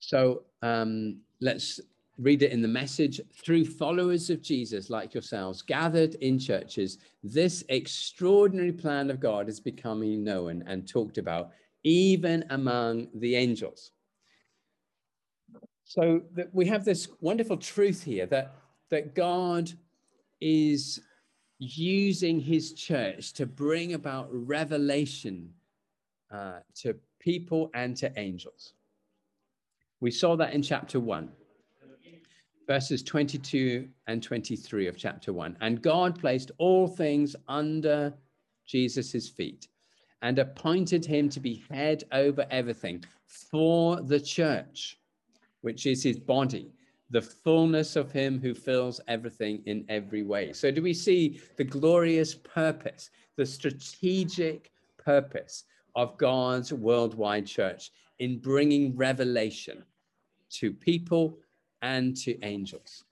So 0.00 0.42
um, 0.62 1.20
let's 1.40 1.80
read 2.18 2.42
it 2.42 2.52
in 2.52 2.62
the 2.62 2.68
message. 2.68 3.20
Through 3.34 3.66
followers 3.66 4.30
of 4.30 4.42
Jesus 4.42 4.90
like 4.90 5.14
yourselves, 5.14 5.62
gathered 5.62 6.14
in 6.16 6.38
churches, 6.38 6.98
this 7.22 7.64
extraordinary 7.68 8.72
plan 8.72 9.10
of 9.10 9.20
God 9.20 9.48
is 9.48 9.60
becoming 9.60 10.24
known 10.24 10.62
and 10.66 10.88
talked 10.88 11.18
about 11.18 11.50
even 11.84 12.44
among 12.50 13.08
the 13.14 13.36
angels. 13.36 13.92
So 15.84 16.22
that 16.34 16.52
we 16.52 16.66
have 16.66 16.84
this 16.84 17.08
wonderful 17.20 17.56
truth 17.56 18.02
here 18.02 18.26
that, 18.26 18.56
that 18.90 19.14
God 19.14 19.70
is 20.40 21.00
using 21.58 22.40
his 22.40 22.72
church 22.72 23.32
to 23.34 23.46
bring 23.46 23.94
about 23.94 24.28
revelation 24.30 25.52
uh, 26.30 26.58
to 26.74 26.96
people 27.20 27.70
and 27.74 27.96
to 27.98 28.12
angels. 28.18 28.72
We 30.00 30.10
saw 30.10 30.36
that 30.36 30.52
in 30.52 30.62
chapter 30.62 31.00
1, 31.00 31.30
verses 32.66 33.02
22 33.02 33.88
and 34.06 34.22
23 34.22 34.88
of 34.88 34.96
chapter 34.96 35.32
1. 35.32 35.56
And 35.60 35.80
God 35.80 36.18
placed 36.18 36.50
all 36.58 36.86
things 36.86 37.34
under 37.48 38.12
Jesus' 38.66 39.28
feet 39.28 39.68
and 40.22 40.38
appointed 40.38 41.04
him 41.04 41.28
to 41.30 41.40
be 41.40 41.64
head 41.70 42.04
over 42.12 42.46
everything 42.50 43.04
for 43.26 44.00
the 44.02 44.20
church, 44.20 44.98
which 45.62 45.86
is 45.86 46.02
his 46.02 46.18
body, 46.18 46.72
the 47.10 47.22
fullness 47.22 47.96
of 47.96 48.12
him 48.12 48.40
who 48.40 48.52
fills 48.52 49.00
everything 49.08 49.62
in 49.66 49.84
every 49.88 50.22
way. 50.22 50.52
So, 50.52 50.70
do 50.70 50.82
we 50.82 50.92
see 50.92 51.40
the 51.56 51.64
glorious 51.64 52.34
purpose, 52.34 53.10
the 53.36 53.46
strategic 53.46 54.70
purpose 54.98 55.64
of 55.94 56.18
God's 56.18 56.72
worldwide 56.72 57.46
church 57.46 57.90
in 58.18 58.38
bringing 58.38 58.96
revelation 58.96 59.84
to 60.50 60.72
people 60.72 61.38
and 61.82 62.16
to 62.16 62.40
angels. 62.42 63.04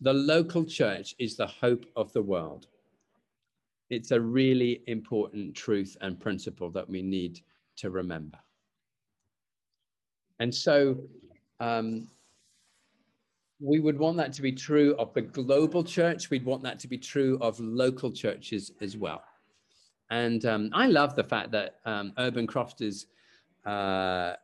The 0.00 0.12
local 0.12 0.64
church 0.64 1.14
is 1.18 1.36
the 1.36 1.46
hope 1.46 1.86
of 1.96 2.12
the 2.12 2.22
world. 2.22 2.66
It's 3.90 4.10
a 4.10 4.20
really 4.20 4.82
important 4.86 5.54
truth 5.54 5.96
and 6.00 6.18
principle 6.18 6.70
that 6.70 6.88
we 6.88 7.02
need 7.02 7.40
to 7.76 7.90
remember. 7.90 8.38
And 10.40 10.52
so 10.52 10.98
um, 11.60 12.08
we 13.60 13.80
would 13.80 13.98
want 13.98 14.16
that 14.16 14.32
to 14.34 14.42
be 14.42 14.52
true 14.52 14.94
of 14.98 15.14
the 15.14 15.22
global 15.22 15.84
church. 15.84 16.28
We'd 16.28 16.44
want 16.44 16.62
that 16.64 16.78
to 16.80 16.88
be 16.88 16.98
true 16.98 17.38
of 17.40 17.58
local 17.60 18.10
churches 18.10 18.72
as 18.80 18.96
well. 18.96 19.22
And 20.10 20.44
um, 20.44 20.70
I 20.72 20.86
love 20.86 21.14
the 21.14 21.24
fact 21.24 21.50
that 21.52 21.76
um, 21.86 22.12
Urban 22.18 22.46
Crofters 22.46 23.06
uh, 23.64 24.34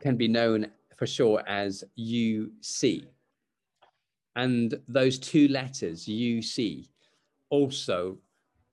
can 0.00 0.16
be 0.16 0.28
known 0.28 0.70
for 0.96 1.06
sure 1.06 1.42
as 1.46 1.84
UC. 1.98 3.06
And 4.36 4.74
those 4.88 5.18
two 5.18 5.48
letters, 5.48 6.06
UC, 6.06 6.88
also 7.50 8.18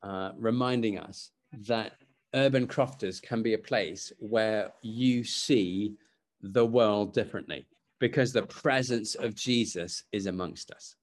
uh, 0.04 0.32
reminding 0.38 1.00
us 1.00 1.32
that 1.68 1.94
Urban 2.34 2.68
Crofters 2.68 3.20
can 3.20 3.42
be 3.42 3.54
a 3.54 3.58
place 3.58 4.12
where 4.20 4.72
you 4.82 5.24
see 5.24 5.96
the 6.42 6.66
world 6.66 7.14
differently 7.14 7.66
because 8.00 8.32
the 8.32 8.44
presence 8.44 9.16
of 9.16 9.34
Jesus 9.34 10.04
is 10.12 10.28
amongst 10.28 10.72
us. 10.72 10.96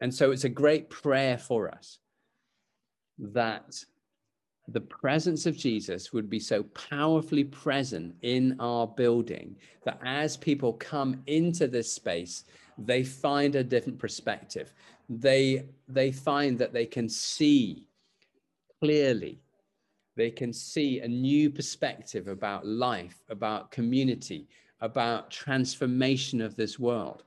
And 0.00 0.12
so 0.12 0.30
it's 0.30 0.44
a 0.44 0.48
great 0.48 0.88
prayer 0.88 1.36
for 1.36 1.70
us 1.70 1.98
that 3.18 3.84
the 4.72 4.80
presence 4.80 5.46
of 5.46 5.56
Jesus 5.56 6.12
would 6.12 6.30
be 6.30 6.38
so 6.38 6.62
powerfully 6.62 7.44
present 7.44 8.14
in 8.22 8.56
our 8.60 8.86
building 8.86 9.56
that 9.84 10.00
as 10.04 10.36
people 10.36 10.74
come 10.74 11.22
into 11.26 11.66
this 11.66 11.92
space, 11.92 12.44
they 12.78 13.02
find 13.02 13.56
a 13.56 13.64
different 13.64 13.98
perspective. 13.98 14.72
They, 15.08 15.64
they 15.88 16.12
find 16.12 16.58
that 16.58 16.72
they 16.72 16.86
can 16.86 17.08
see 17.08 17.88
clearly, 18.80 19.40
they 20.16 20.30
can 20.30 20.52
see 20.52 21.00
a 21.00 21.08
new 21.08 21.50
perspective 21.50 22.28
about 22.28 22.66
life, 22.66 23.22
about 23.28 23.70
community, 23.70 24.48
about 24.80 25.30
transformation 25.30 26.40
of 26.40 26.56
this 26.56 26.78
world. 26.78 27.24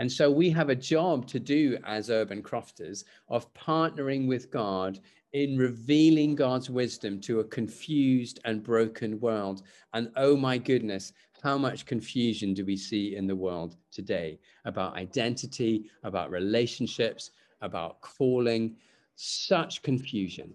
And 0.00 0.10
so 0.10 0.30
we 0.30 0.48
have 0.48 0.70
a 0.70 0.74
job 0.74 1.26
to 1.26 1.38
do 1.38 1.76
as 1.84 2.08
urban 2.08 2.40
crofters 2.42 3.04
of 3.28 3.52
partnering 3.52 4.26
with 4.26 4.50
God 4.50 4.98
in 5.34 5.58
revealing 5.58 6.34
God's 6.34 6.70
wisdom 6.70 7.20
to 7.20 7.40
a 7.40 7.44
confused 7.44 8.40
and 8.46 8.62
broken 8.62 9.20
world. 9.20 9.62
And 9.92 10.10
oh 10.16 10.38
my 10.38 10.56
goodness, 10.56 11.12
how 11.42 11.58
much 11.58 11.84
confusion 11.84 12.54
do 12.54 12.64
we 12.64 12.78
see 12.78 13.14
in 13.14 13.26
the 13.26 13.36
world 13.36 13.76
today 13.92 14.38
about 14.64 14.96
identity, 14.96 15.90
about 16.02 16.30
relationships, 16.30 17.32
about 17.60 18.00
calling? 18.00 18.76
Such 19.16 19.82
confusion. 19.82 20.54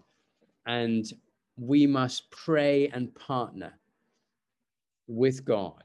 And 0.66 1.06
we 1.56 1.86
must 1.86 2.32
pray 2.32 2.88
and 2.88 3.14
partner 3.14 3.78
with 5.08 5.46
God 5.46 5.84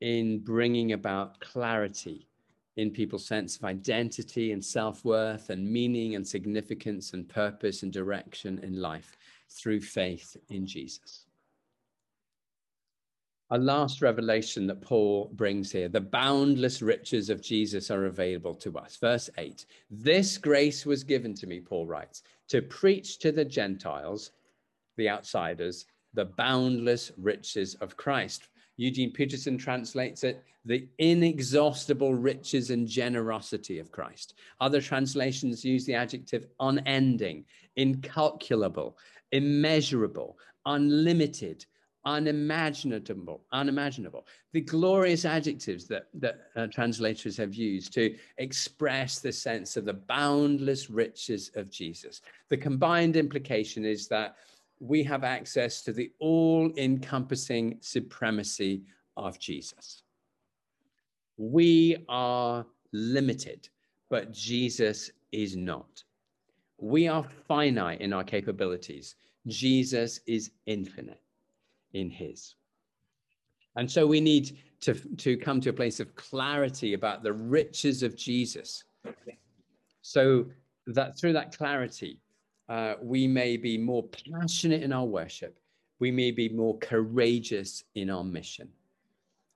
in 0.00 0.38
bringing 0.44 0.92
about 0.92 1.40
clarity 1.40 2.28
in 2.76 2.90
people's 2.90 3.26
sense 3.26 3.56
of 3.56 3.64
identity 3.64 4.52
and 4.52 4.64
self 4.64 5.04
worth 5.04 5.50
and 5.50 5.70
meaning 5.70 6.14
and 6.16 6.26
significance 6.26 7.12
and 7.12 7.28
purpose 7.28 7.82
and 7.82 7.92
direction 7.92 8.58
in 8.62 8.80
life 8.80 9.16
through 9.48 9.80
faith 9.80 10.36
in 10.48 10.66
Jesus. 10.66 11.26
A 13.50 13.58
last 13.58 14.00
revelation 14.02 14.66
that 14.66 14.80
Paul 14.80 15.30
brings 15.34 15.70
here 15.70 15.88
the 15.88 16.00
boundless 16.00 16.82
riches 16.82 17.30
of 17.30 17.42
Jesus 17.42 17.90
are 17.90 18.06
available 18.06 18.54
to 18.56 18.76
us. 18.78 18.96
Verse 18.96 19.30
8 19.38 19.66
This 19.90 20.38
grace 20.38 20.86
was 20.86 21.04
given 21.04 21.34
to 21.34 21.46
me, 21.46 21.60
Paul 21.60 21.86
writes, 21.86 22.22
to 22.48 22.62
preach 22.62 23.18
to 23.20 23.30
the 23.30 23.44
Gentiles, 23.44 24.32
the 24.96 25.08
outsiders, 25.08 25.86
the 26.14 26.24
boundless 26.24 27.12
riches 27.18 27.74
of 27.76 27.96
Christ. 27.96 28.48
Eugene 28.76 29.12
Peterson 29.12 29.56
translates 29.56 30.24
it, 30.24 30.42
the 30.64 30.88
inexhaustible 30.98 32.14
riches 32.14 32.70
and 32.70 32.88
generosity 32.88 33.78
of 33.78 33.92
Christ. 33.92 34.34
Other 34.60 34.80
translations 34.80 35.64
use 35.64 35.84
the 35.84 35.94
adjective 35.94 36.46
unending, 36.58 37.44
incalculable, 37.76 38.96
immeasurable, 39.32 40.38
unlimited, 40.66 41.66
unimaginable, 42.06 43.42
unimaginable. 43.52 44.26
The 44.52 44.60
glorious 44.60 45.24
adjectives 45.24 45.86
that, 45.88 46.08
that 46.14 46.48
uh, 46.56 46.66
translators 46.66 47.36
have 47.36 47.54
used 47.54 47.92
to 47.94 48.14
express 48.38 49.20
the 49.20 49.32
sense 49.32 49.76
of 49.76 49.84
the 49.84 49.94
boundless 49.94 50.90
riches 50.90 51.50
of 51.54 51.70
Jesus. 51.70 52.20
The 52.50 52.56
combined 52.56 53.16
implication 53.16 53.84
is 53.84 54.08
that 54.08 54.36
we 54.84 55.02
have 55.02 55.24
access 55.24 55.80
to 55.82 55.92
the 55.92 56.12
all 56.18 56.70
encompassing 56.76 57.78
supremacy 57.80 58.82
of 59.16 59.38
Jesus. 59.38 60.02
We 61.38 62.04
are 62.08 62.66
limited, 62.92 63.68
but 64.10 64.30
Jesus 64.30 65.10
is 65.32 65.56
not. 65.56 66.04
We 66.76 67.08
are 67.08 67.24
finite 67.48 68.02
in 68.02 68.12
our 68.12 68.24
capabilities. 68.24 69.16
Jesus 69.46 70.20
is 70.26 70.50
infinite 70.66 71.22
in 71.94 72.10
his. 72.10 72.54
And 73.76 73.90
so 73.90 74.06
we 74.06 74.20
need 74.20 74.58
to, 74.82 74.92
to 74.94 75.38
come 75.38 75.62
to 75.62 75.70
a 75.70 75.72
place 75.72 75.98
of 75.98 76.14
clarity 76.14 76.92
about 76.92 77.22
the 77.22 77.32
riches 77.32 78.02
of 78.02 78.16
Jesus. 78.16 78.84
So 80.02 80.44
that 80.88 81.18
through 81.18 81.32
that 81.32 81.56
clarity, 81.56 82.20
uh, 82.68 82.94
we 83.02 83.26
may 83.26 83.56
be 83.56 83.76
more 83.76 84.04
passionate 84.32 84.82
in 84.82 84.92
our 84.92 85.04
worship. 85.04 85.58
We 85.98 86.10
may 86.10 86.30
be 86.30 86.48
more 86.48 86.78
courageous 86.78 87.84
in 87.94 88.10
our 88.10 88.24
mission. 88.24 88.68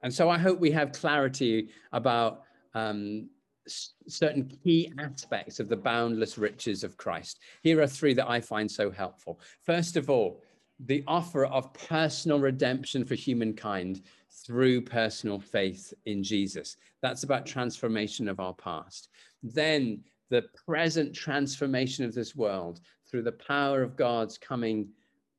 And 0.03 0.13
so 0.13 0.31
I 0.31 0.39
hope 0.39 0.61
we 0.61 0.71
have 0.71 0.93
clarity 0.93 1.71
about 1.93 2.43
um, 2.75 3.29
certain 3.67 4.51
key 4.63 4.93
aspects 4.99 5.61
of 5.61 5.69
the 5.69 5.77
boundless 5.77 6.39
riches 6.39 6.85
of 6.85 6.97
Christ. 6.97 7.41
Here 7.63 7.81
are 7.83 7.87
three 7.87 8.15
that 8.15 8.29
I 8.29 8.41
find 8.41 8.71
so 8.71 8.91
helpful. 8.91 9.41
First 9.63 9.97
of 9.97 10.09
all, 10.09 10.43
the 10.81 11.03
offer 11.07 11.47
of 11.47 11.73
personal 11.75 12.39
redemption 12.39 13.05
for 13.05 13.17
humankind 13.17 14.03
through 14.31 14.83
personal 14.83 15.41
faith 15.41 15.93
in 16.07 16.23
Jesus. 16.23 16.77
That's 17.03 17.25
about 17.25 17.47
transformation 17.47 18.29
of 18.29 18.39
our 18.39 18.55
past. 18.55 19.09
Then 19.43 20.05
the 20.31 20.45
present 20.67 21.15
transformation 21.15 22.05
of 22.05 22.15
this 22.15 22.37
world 22.37 22.81
through 23.11 23.23
the 23.23 23.33
power 23.33 23.83
of 23.83 23.97
God's 23.97 24.39
coming 24.39 24.89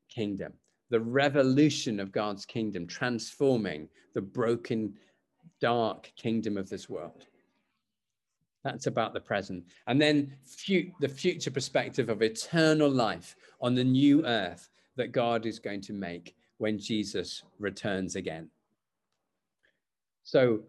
kingdom, 0.10 0.54
the 0.90 1.00
revolution 1.00 2.00
of 2.00 2.12
God's 2.12 2.46
kingdom, 2.46 2.88
transforming 2.88 3.88
the 4.14 4.22
broken, 4.22 4.94
dark 5.62 6.12
kingdom 6.16 6.58
of 6.58 6.70
this 6.70 6.90
world. 6.90 7.26
That's 8.64 8.88
about 8.88 9.14
the 9.14 9.22
present. 9.22 9.64
And 9.88 10.02
then 10.02 10.36
fu- 10.44 10.92
the 11.00 11.08
future 11.08 11.52
perspective 11.52 12.10
of 12.10 12.22
eternal 12.22 12.90
life 12.90 13.36
on 13.62 13.76
the 13.76 13.84
new 13.84 14.26
earth 14.26 14.70
that 14.98 15.12
God 15.12 15.46
is 15.46 15.60
going 15.60 15.82
to 15.82 15.94
make 15.94 16.36
when 16.58 16.78
Jesus 16.78 17.44
returns 17.58 18.16
again. 18.16 18.50
So, 20.24 20.60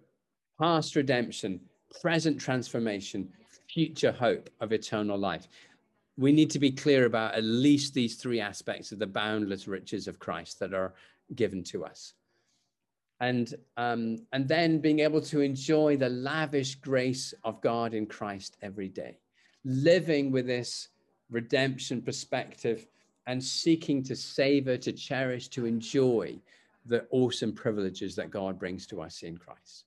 past 0.58 0.94
redemption, 0.94 1.60
present 2.00 2.40
transformation, 2.40 3.28
future 3.68 4.12
hope 4.12 4.48
of 4.60 4.72
eternal 4.72 5.18
life. 5.18 5.48
We 6.20 6.33
need 6.33 6.50
to 6.50 6.59
be 6.59 6.70
clear 6.70 7.06
about 7.06 7.35
at 7.35 7.44
least 7.44 7.94
these 7.94 8.16
three 8.16 8.40
aspects 8.40 8.92
of 8.92 8.98
the 8.98 9.06
boundless 9.06 9.66
riches 9.66 10.06
of 10.06 10.18
Christ 10.18 10.61
that 10.61 10.74
are 10.74 10.92
given 11.35 11.64
to 11.64 11.87
us. 11.87 12.12
And, 13.20 13.54
um, 13.78 14.18
and 14.30 14.46
then 14.46 14.80
being 14.80 14.98
able 14.98 15.22
to 15.22 15.40
enjoy 15.40 15.96
the 15.96 16.11
lavish 16.11 16.74
grace 16.74 17.33
of 17.42 17.62
God 17.62 17.94
in 17.94 18.04
Christ 18.04 18.59
every 18.61 18.90
day, 18.90 19.16
living 19.64 20.30
with 20.30 20.46
this 20.46 20.88
redemption 21.30 22.02
perspective 22.02 22.87
and 23.26 23.42
seeking 23.42 24.02
to 24.02 24.14
savor, 24.14 24.76
to 24.76 24.92
cherish, 24.92 25.48
to 25.48 25.64
enjoy 25.64 26.38
the 26.85 27.06
awesome 27.11 27.54
privileges 27.54 28.14
that 28.16 28.30
God 28.30 28.59
brings 28.59 28.87
to 28.88 29.00
us 29.00 29.22
in 29.22 29.38
Christ. 29.38 29.85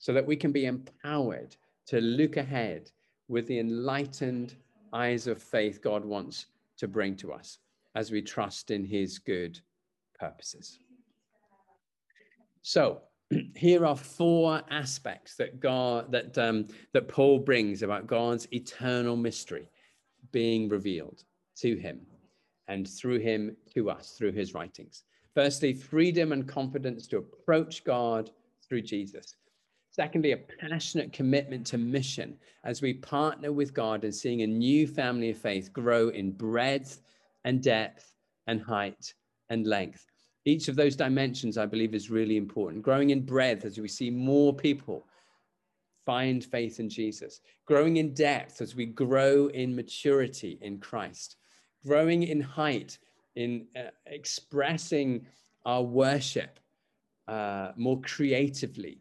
So 0.00 0.12
that 0.12 0.26
we 0.26 0.34
can 0.34 0.50
be 0.50 0.66
empowered 0.66 1.54
to 1.86 2.00
look 2.00 2.36
ahead 2.36 2.90
with 3.28 3.46
the 3.46 3.60
enlightened 3.60 4.56
eyes 4.96 5.26
of 5.26 5.42
faith 5.42 5.82
God 5.82 6.04
wants 6.04 6.46
to 6.78 6.88
bring 6.88 7.16
to 7.16 7.32
us 7.32 7.58
as 7.94 8.10
we 8.10 8.22
trust 8.22 8.70
in 8.70 8.84
his 8.84 9.18
good 9.18 9.60
purposes. 10.18 10.78
So, 12.62 13.02
here 13.54 13.84
are 13.86 13.96
four 13.96 14.62
aspects 14.70 15.36
that 15.36 15.60
God 15.60 16.12
that 16.12 16.36
um, 16.38 16.66
that 16.92 17.08
Paul 17.08 17.38
brings 17.38 17.82
about 17.82 18.06
God's 18.06 18.48
eternal 18.52 19.16
mystery 19.16 19.68
being 20.32 20.68
revealed 20.68 21.24
to 21.56 21.76
him 21.76 22.00
and 22.68 22.88
through 22.88 23.20
him 23.20 23.56
to 23.74 23.90
us 23.90 24.14
through 24.18 24.32
his 24.32 24.54
writings. 24.54 25.04
Firstly, 25.34 25.74
freedom 25.74 26.32
and 26.32 26.48
confidence 26.48 27.06
to 27.08 27.18
approach 27.18 27.84
God 27.84 28.30
through 28.66 28.82
Jesus. 28.82 29.36
Secondly, 29.96 30.32
a 30.32 30.36
passionate 30.36 31.10
commitment 31.14 31.66
to 31.68 31.78
mission 31.78 32.36
as 32.64 32.82
we 32.82 32.92
partner 32.92 33.50
with 33.50 33.72
God 33.72 34.04
and 34.04 34.14
seeing 34.14 34.42
a 34.42 34.46
new 34.46 34.86
family 34.86 35.30
of 35.30 35.38
faith 35.38 35.72
grow 35.72 36.10
in 36.10 36.32
breadth 36.32 37.00
and 37.44 37.62
depth 37.62 38.12
and 38.46 38.60
height 38.60 39.14
and 39.48 39.66
length. 39.66 40.04
Each 40.44 40.68
of 40.68 40.76
those 40.76 40.96
dimensions, 40.96 41.56
I 41.56 41.64
believe, 41.64 41.94
is 41.94 42.10
really 42.10 42.36
important. 42.36 42.82
Growing 42.82 43.08
in 43.08 43.24
breadth 43.24 43.64
as 43.64 43.78
we 43.78 43.88
see 43.88 44.10
more 44.10 44.52
people 44.52 45.06
find 46.04 46.44
faith 46.44 46.78
in 46.78 46.90
Jesus. 46.90 47.40
Growing 47.64 47.96
in 47.96 48.12
depth 48.12 48.60
as 48.60 48.76
we 48.76 48.84
grow 48.84 49.46
in 49.46 49.74
maturity 49.74 50.58
in 50.60 50.78
Christ. 50.78 51.36
Growing 51.86 52.24
in 52.24 52.42
height 52.42 52.98
in 53.34 53.66
uh, 53.74 53.88
expressing 54.04 55.24
our 55.64 55.82
worship 55.82 56.60
uh, 57.28 57.72
more 57.76 58.02
creatively 58.02 59.00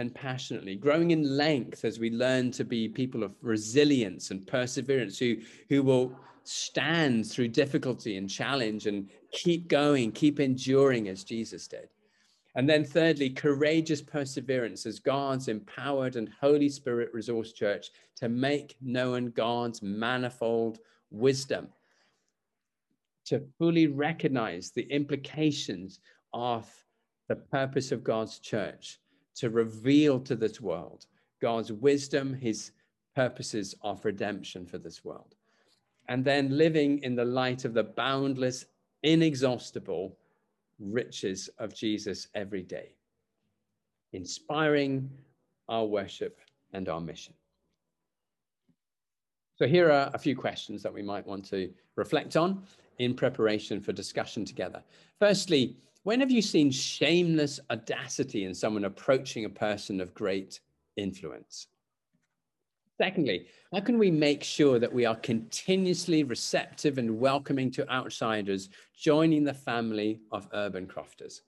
and 0.00 0.14
passionately, 0.14 0.76
growing 0.76 1.10
in 1.10 1.36
length 1.36 1.84
as 1.84 1.98
we 1.98 2.10
learn 2.10 2.50
to 2.52 2.64
be 2.64 2.88
people 2.88 3.22
of 3.22 3.32
resilience 3.42 4.30
and 4.30 4.46
perseverance 4.46 5.18
who, 5.18 5.36
who 5.68 5.82
will 5.82 6.18
stand 6.44 7.26
through 7.26 7.48
difficulty 7.48 8.16
and 8.16 8.28
challenge 8.28 8.86
and 8.86 9.10
keep 9.30 9.68
going, 9.68 10.10
keep 10.10 10.40
enduring 10.40 11.08
as 11.08 11.22
Jesus 11.22 11.68
did. 11.68 11.90
And 12.56 12.68
then, 12.68 12.82
thirdly, 12.82 13.30
courageous 13.30 14.00
perseverance 14.00 14.86
as 14.86 14.98
God's 14.98 15.48
empowered 15.48 16.16
and 16.16 16.30
Holy 16.40 16.70
Spirit 16.70 17.10
resource 17.12 17.52
church 17.52 17.90
to 18.16 18.28
make 18.28 18.76
known 18.80 19.30
God's 19.30 19.82
manifold 19.82 20.78
wisdom, 21.10 21.68
to 23.26 23.42
fully 23.58 23.86
recognize 23.86 24.70
the 24.70 24.90
implications 24.90 26.00
of 26.32 26.68
the 27.28 27.36
purpose 27.36 27.92
of 27.92 28.02
God's 28.02 28.38
church, 28.38 28.98
to 29.40 29.50
reveal 29.50 30.20
to 30.20 30.36
this 30.36 30.60
world 30.60 31.06
God's 31.42 31.72
wisdom, 31.72 32.34
his 32.34 32.72
purposes 33.14 33.74
of 33.82 34.04
redemption 34.04 34.64
for 34.66 34.78
this 34.78 35.04
world 35.04 35.34
and 36.10 36.24
then 36.24 36.58
living 36.58 36.98
in 37.04 37.14
the 37.14 37.24
light 37.24 37.64
of 37.64 37.72
the 37.72 37.84
boundless, 37.84 38.66
inexhaustible 39.04 40.18
riches 40.80 41.48
of 41.58 41.72
Jesus 41.72 42.26
every 42.34 42.64
day, 42.64 42.96
inspiring 44.12 45.08
our 45.68 45.86
worship 45.86 46.40
and 46.72 46.88
our 46.88 47.00
mission. 47.00 47.32
So, 49.54 49.68
here 49.68 49.92
are 49.92 50.10
a 50.12 50.18
few 50.18 50.34
questions 50.34 50.82
that 50.82 50.92
we 50.92 51.02
might 51.02 51.26
want 51.26 51.44
to 51.50 51.70
reflect 51.94 52.36
on 52.36 52.64
in 52.98 53.14
preparation 53.14 53.80
for 53.80 53.92
discussion 53.92 54.44
together. 54.44 54.82
Firstly, 55.20 55.76
when 56.02 56.20
have 56.20 56.30
you 56.30 56.42
seen 56.42 56.70
shameless 56.70 57.60
audacity 57.70 58.44
in 58.44 58.54
someone 58.54 58.84
approaching 58.84 59.44
a 59.44 59.50
person 59.50 60.00
of 60.00 60.14
great 60.14 60.60
influence? 60.96 61.66
Secondly, 62.96 63.46
how 63.72 63.80
can 63.80 63.98
we 63.98 64.10
make 64.10 64.42
sure 64.42 64.78
that 64.78 64.92
we 64.92 65.06
are 65.06 65.16
continuously 65.16 66.22
receptive 66.22 66.98
and 66.98 67.18
welcoming 67.18 67.70
to 67.70 67.90
outsiders 67.90 68.68
joining 68.94 69.44
the 69.44 69.54
family 69.54 70.20
of 70.32 70.48
urban 70.52 70.86
crofters? 70.86 71.42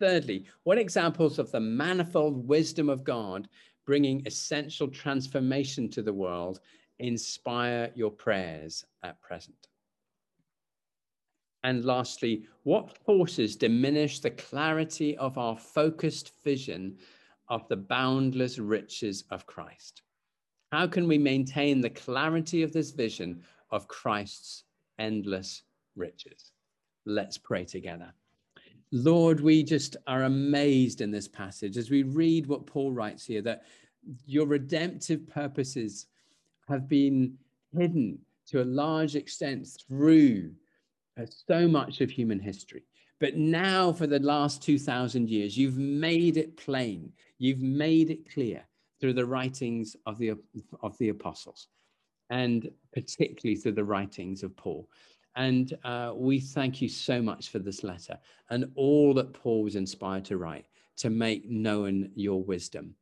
Thirdly, 0.00 0.44
what 0.64 0.78
examples 0.78 1.38
of 1.38 1.50
the 1.52 1.60
manifold 1.60 2.46
wisdom 2.46 2.88
of 2.88 3.04
God 3.04 3.48
bringing 3.86 4.26
essential 4.26 4.88
transformation 4.88 5.88
to 5.90 6.02
the 6.02 6.12
world 6.12 6.60
inspire 6.98 7.92
your 7.94 8.10
prayers 8.10 8.84
at 9.02 9.20
present? 9.20 9.68
And 11.66 11.84
lastly, 11.84 12.46
what 12.62 12.96
forces 12.96 13.56
diminish 13.56 14.20
the 14.20 14.30
clarity 14.30 15.16
of 15.16 15.36
our 15.36 15.58
focused 15.58 16.30
vision 16.44 16.96
of 17.48 17.66
the 17.66 17.76
boundless 17.76 18.60
riches 18.60 19.24
of 19.32 19.46
Christ? 19.46 20.02
How 20.70 20.86
can 20.86 21.08
we 21.08 21.18
maintain 21.18 21.80
the 21.80 21.90
clarity 21.90 22.62
of 22.62 22.72
this 22.72 22.92
vision 22.92 23.42
of 23.72 23.88
Christ's 23.88 24.62
endless 25.00 25.62
riches? 25.96 26.52
Let's 27.04 27.36
pray 27.36 27.64
together. 27.64 28.12
Lord, 28.92 29.40
we 29.40 29.64
just 29.64 29.96
are 30.06 30.22
amazed 30.22 31.00
in 31.00 31.10
this 31.10 31.26
passage 31.26 31.76
as 31.76 31.90
we 31.90 32.04
read 32.04 32.46
what 32.46 32.66
Paul 32.66 32.92
writes 32.92 33.24
here 33.26 33.42
that 33.42 33.64
your 34.24 34.46
redemptive 34.46 35.28
purposes 35.28 36.06
have 36.68 36.88
been 36.88 37.36
hidden 37.76 38.20
to 38.50 38.62
a 38.62 38.64
large 38.64 39.16
extent 39.16 39.66
through 39.88 40.52
so 41.24 41.66
much 41.66 42.00
of 42.00 42.10
human 42.10 42.38
history. 42.38 42.84
But 43.18 43.36
now, 43.36 43.92
for 43.92 44.06
the 44.06 44.18
last 44.18 44.62
2,000 44.62 45.30
years, 45.30 45.56
you've 45.56 45.78
made 45.78 46.36
it 46.36 46.56
plain, 46.56 47.12
you've 47.38 47.62
made 47.62 48.10
it 48.10 48.30
clear 48.30 48.62
through 49.00 49.14
the 49.14 49.24
writings 49.24 49.96
of 50.06 50.18
the, 50.18 50.34
of 50.82 50.96
the 50.98 51.08
apostles, 51.08 51.68
and 52.30 52.70
particularly 52.92 53.56
through 53.56 53.72
the 53.72 53.84
writings 53.84 54.42
of 54.42 54.56
Paul. 54.56 54.88
And 55.36 55.76
uh, 55.84 56.12
we 56.14 56.40
thank 56.40 56.80
you 56.80 56.88
so 56.88 57.20
much 57.20 57.50
for 57.50 57.58
this 57.58 57.84
letter 57.84 58.18
and 58.50 58.70
all 58.74 59.12
that 59.14 59.34
Paul 59.34 59.62
was 59.62 59.76
inspired 59.76 60.24
to 60.26 60.38
write 60.38 60.66
to 60.96 61.10
make 61.10 61.48
known 61.48 62.10
your 62.14 62.42
wisdom 62.42 62.94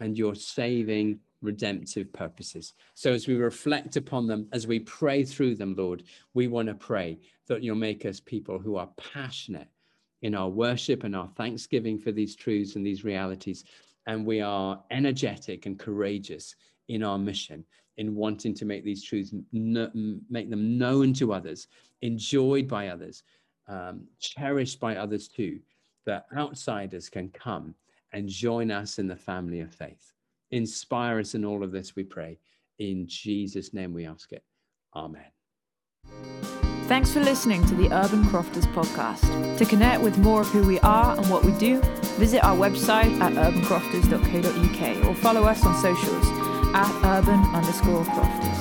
and 0.00 0.16
your 0.16 0.34
saving, 0.34 1.20
redemptive 1.44 2.12
purposes. 2.12 2.74
So 2.94 3.12
as 3.12 3.28
we 3.28 3.34
reflect 3.34 3.96
upon 3.96 4.26
them, 4.26 4.48
as 4.52 4.66
we 4.66 4.80
pray 4.80 5.24
through 5.24 5.56
them, 5.56 5.74
Lord, 5.76 6.02
we 6.32 6.48
want 6.48 6.68
to 6.68 6.74
pray 6.74 7.18
that 7.46 7.62
you'll 7.62 7.76
make 7.76 8.04
us 8.04 8.20
people 8.20 8.58
who 8.58 8.76
are 8.76 8.88
passionate 8.96 9.68
in 10.22 10.34
our 10.34 10.48
worship 10.48 11.04
and 11.04 11.14
our 11.14 11.28
thanksgiving 11.36 11.98
for 11.98 12.10
these 12.10 12.34
truths 12.34 12.76
and 12.76 12.86
these 12.86 13.04
realities, 13.04 13.64
and 14.06 14.24
we 14.24 14.40
are 14.40 14.82
energetic 14.90 15.66
and 15.66 15.78
courageous 15.78 16.56
in 16.88 17.02
our 17.02 17.18
mission 17.18 17.64
in 17.96 18.14
wanting 18.14 18.54
to 18.54 18.64
make 18.64 18.84
these 18.84 19.02
truths 19.02 19.32
make 19.52 20.50
them 20.50 20.78
known 20.78 21.12
to 21.14 21.32
others 21.32 21.68
enjoyed 22.02 22.66
by 22.66 22.88
others 22.88 23.22
um, 23.68 24.06
cherished 24.18 24.80
by 24.80 24.96
others 24.96 25.28
too 25.28 25.60
that 26.04 26.26
outsiders 26.36 27.08
can 27.08 27.28
come 27.30 27.74
and 28.12 28.28
join 28.28 28.70
us 28.70 28.98
in 28.98 29.06
the 29.06 29.16
family 29.16 29.60
of 29.60 29.72
faith 29.72 30.13
inspire 30.54 31.18
us 31.18 31.34
in 31.34 31.44
all 31.44 31.62
of 31.62 31.72
this 31.72 31.96
we 31.96 32.04
pray 32.04 32.38
in 32.78 33.06
jesus 33.06 33.74
name 33.74 33.92
we 33.92 34.06
ask 34.06 34.32
it 34.32 34.44
amen 34.94 35.30
Thanks 36.86 37.10
for 37.10 37.20
listening 37.20 37.64
to 37.64 37.74
the 37.74 37.90
Urban 37.90 38.26
Crofters 38.26 38.66
podcast. 38.66 39.56
To 39.56 39.64
connect 39.64 40.02
with 40.02 40.18
more 40.18 40.42
of 40.42 40.48
who 40.48 40.66
we 40.66 40.78
are 40.80 41.16
and 41.16 41.30
what 41.30 41.42
we 41.42 41.52
do, 41.52 41.80
visit 42.18 42.44
our 42.44 42.54
website 42.54 43.18
at 43.20 43.32
urbancrofters.co.uk 43.32 45.06
or 45.06 45.14
follow 45.14 45.44
us 45.44 45.64
on 45.64 45.74
socials 45.76 46.26
at 46.74 47.18
urban 47.18 47.40
underscore 47.54 48.04
crofters. 48.04 48.53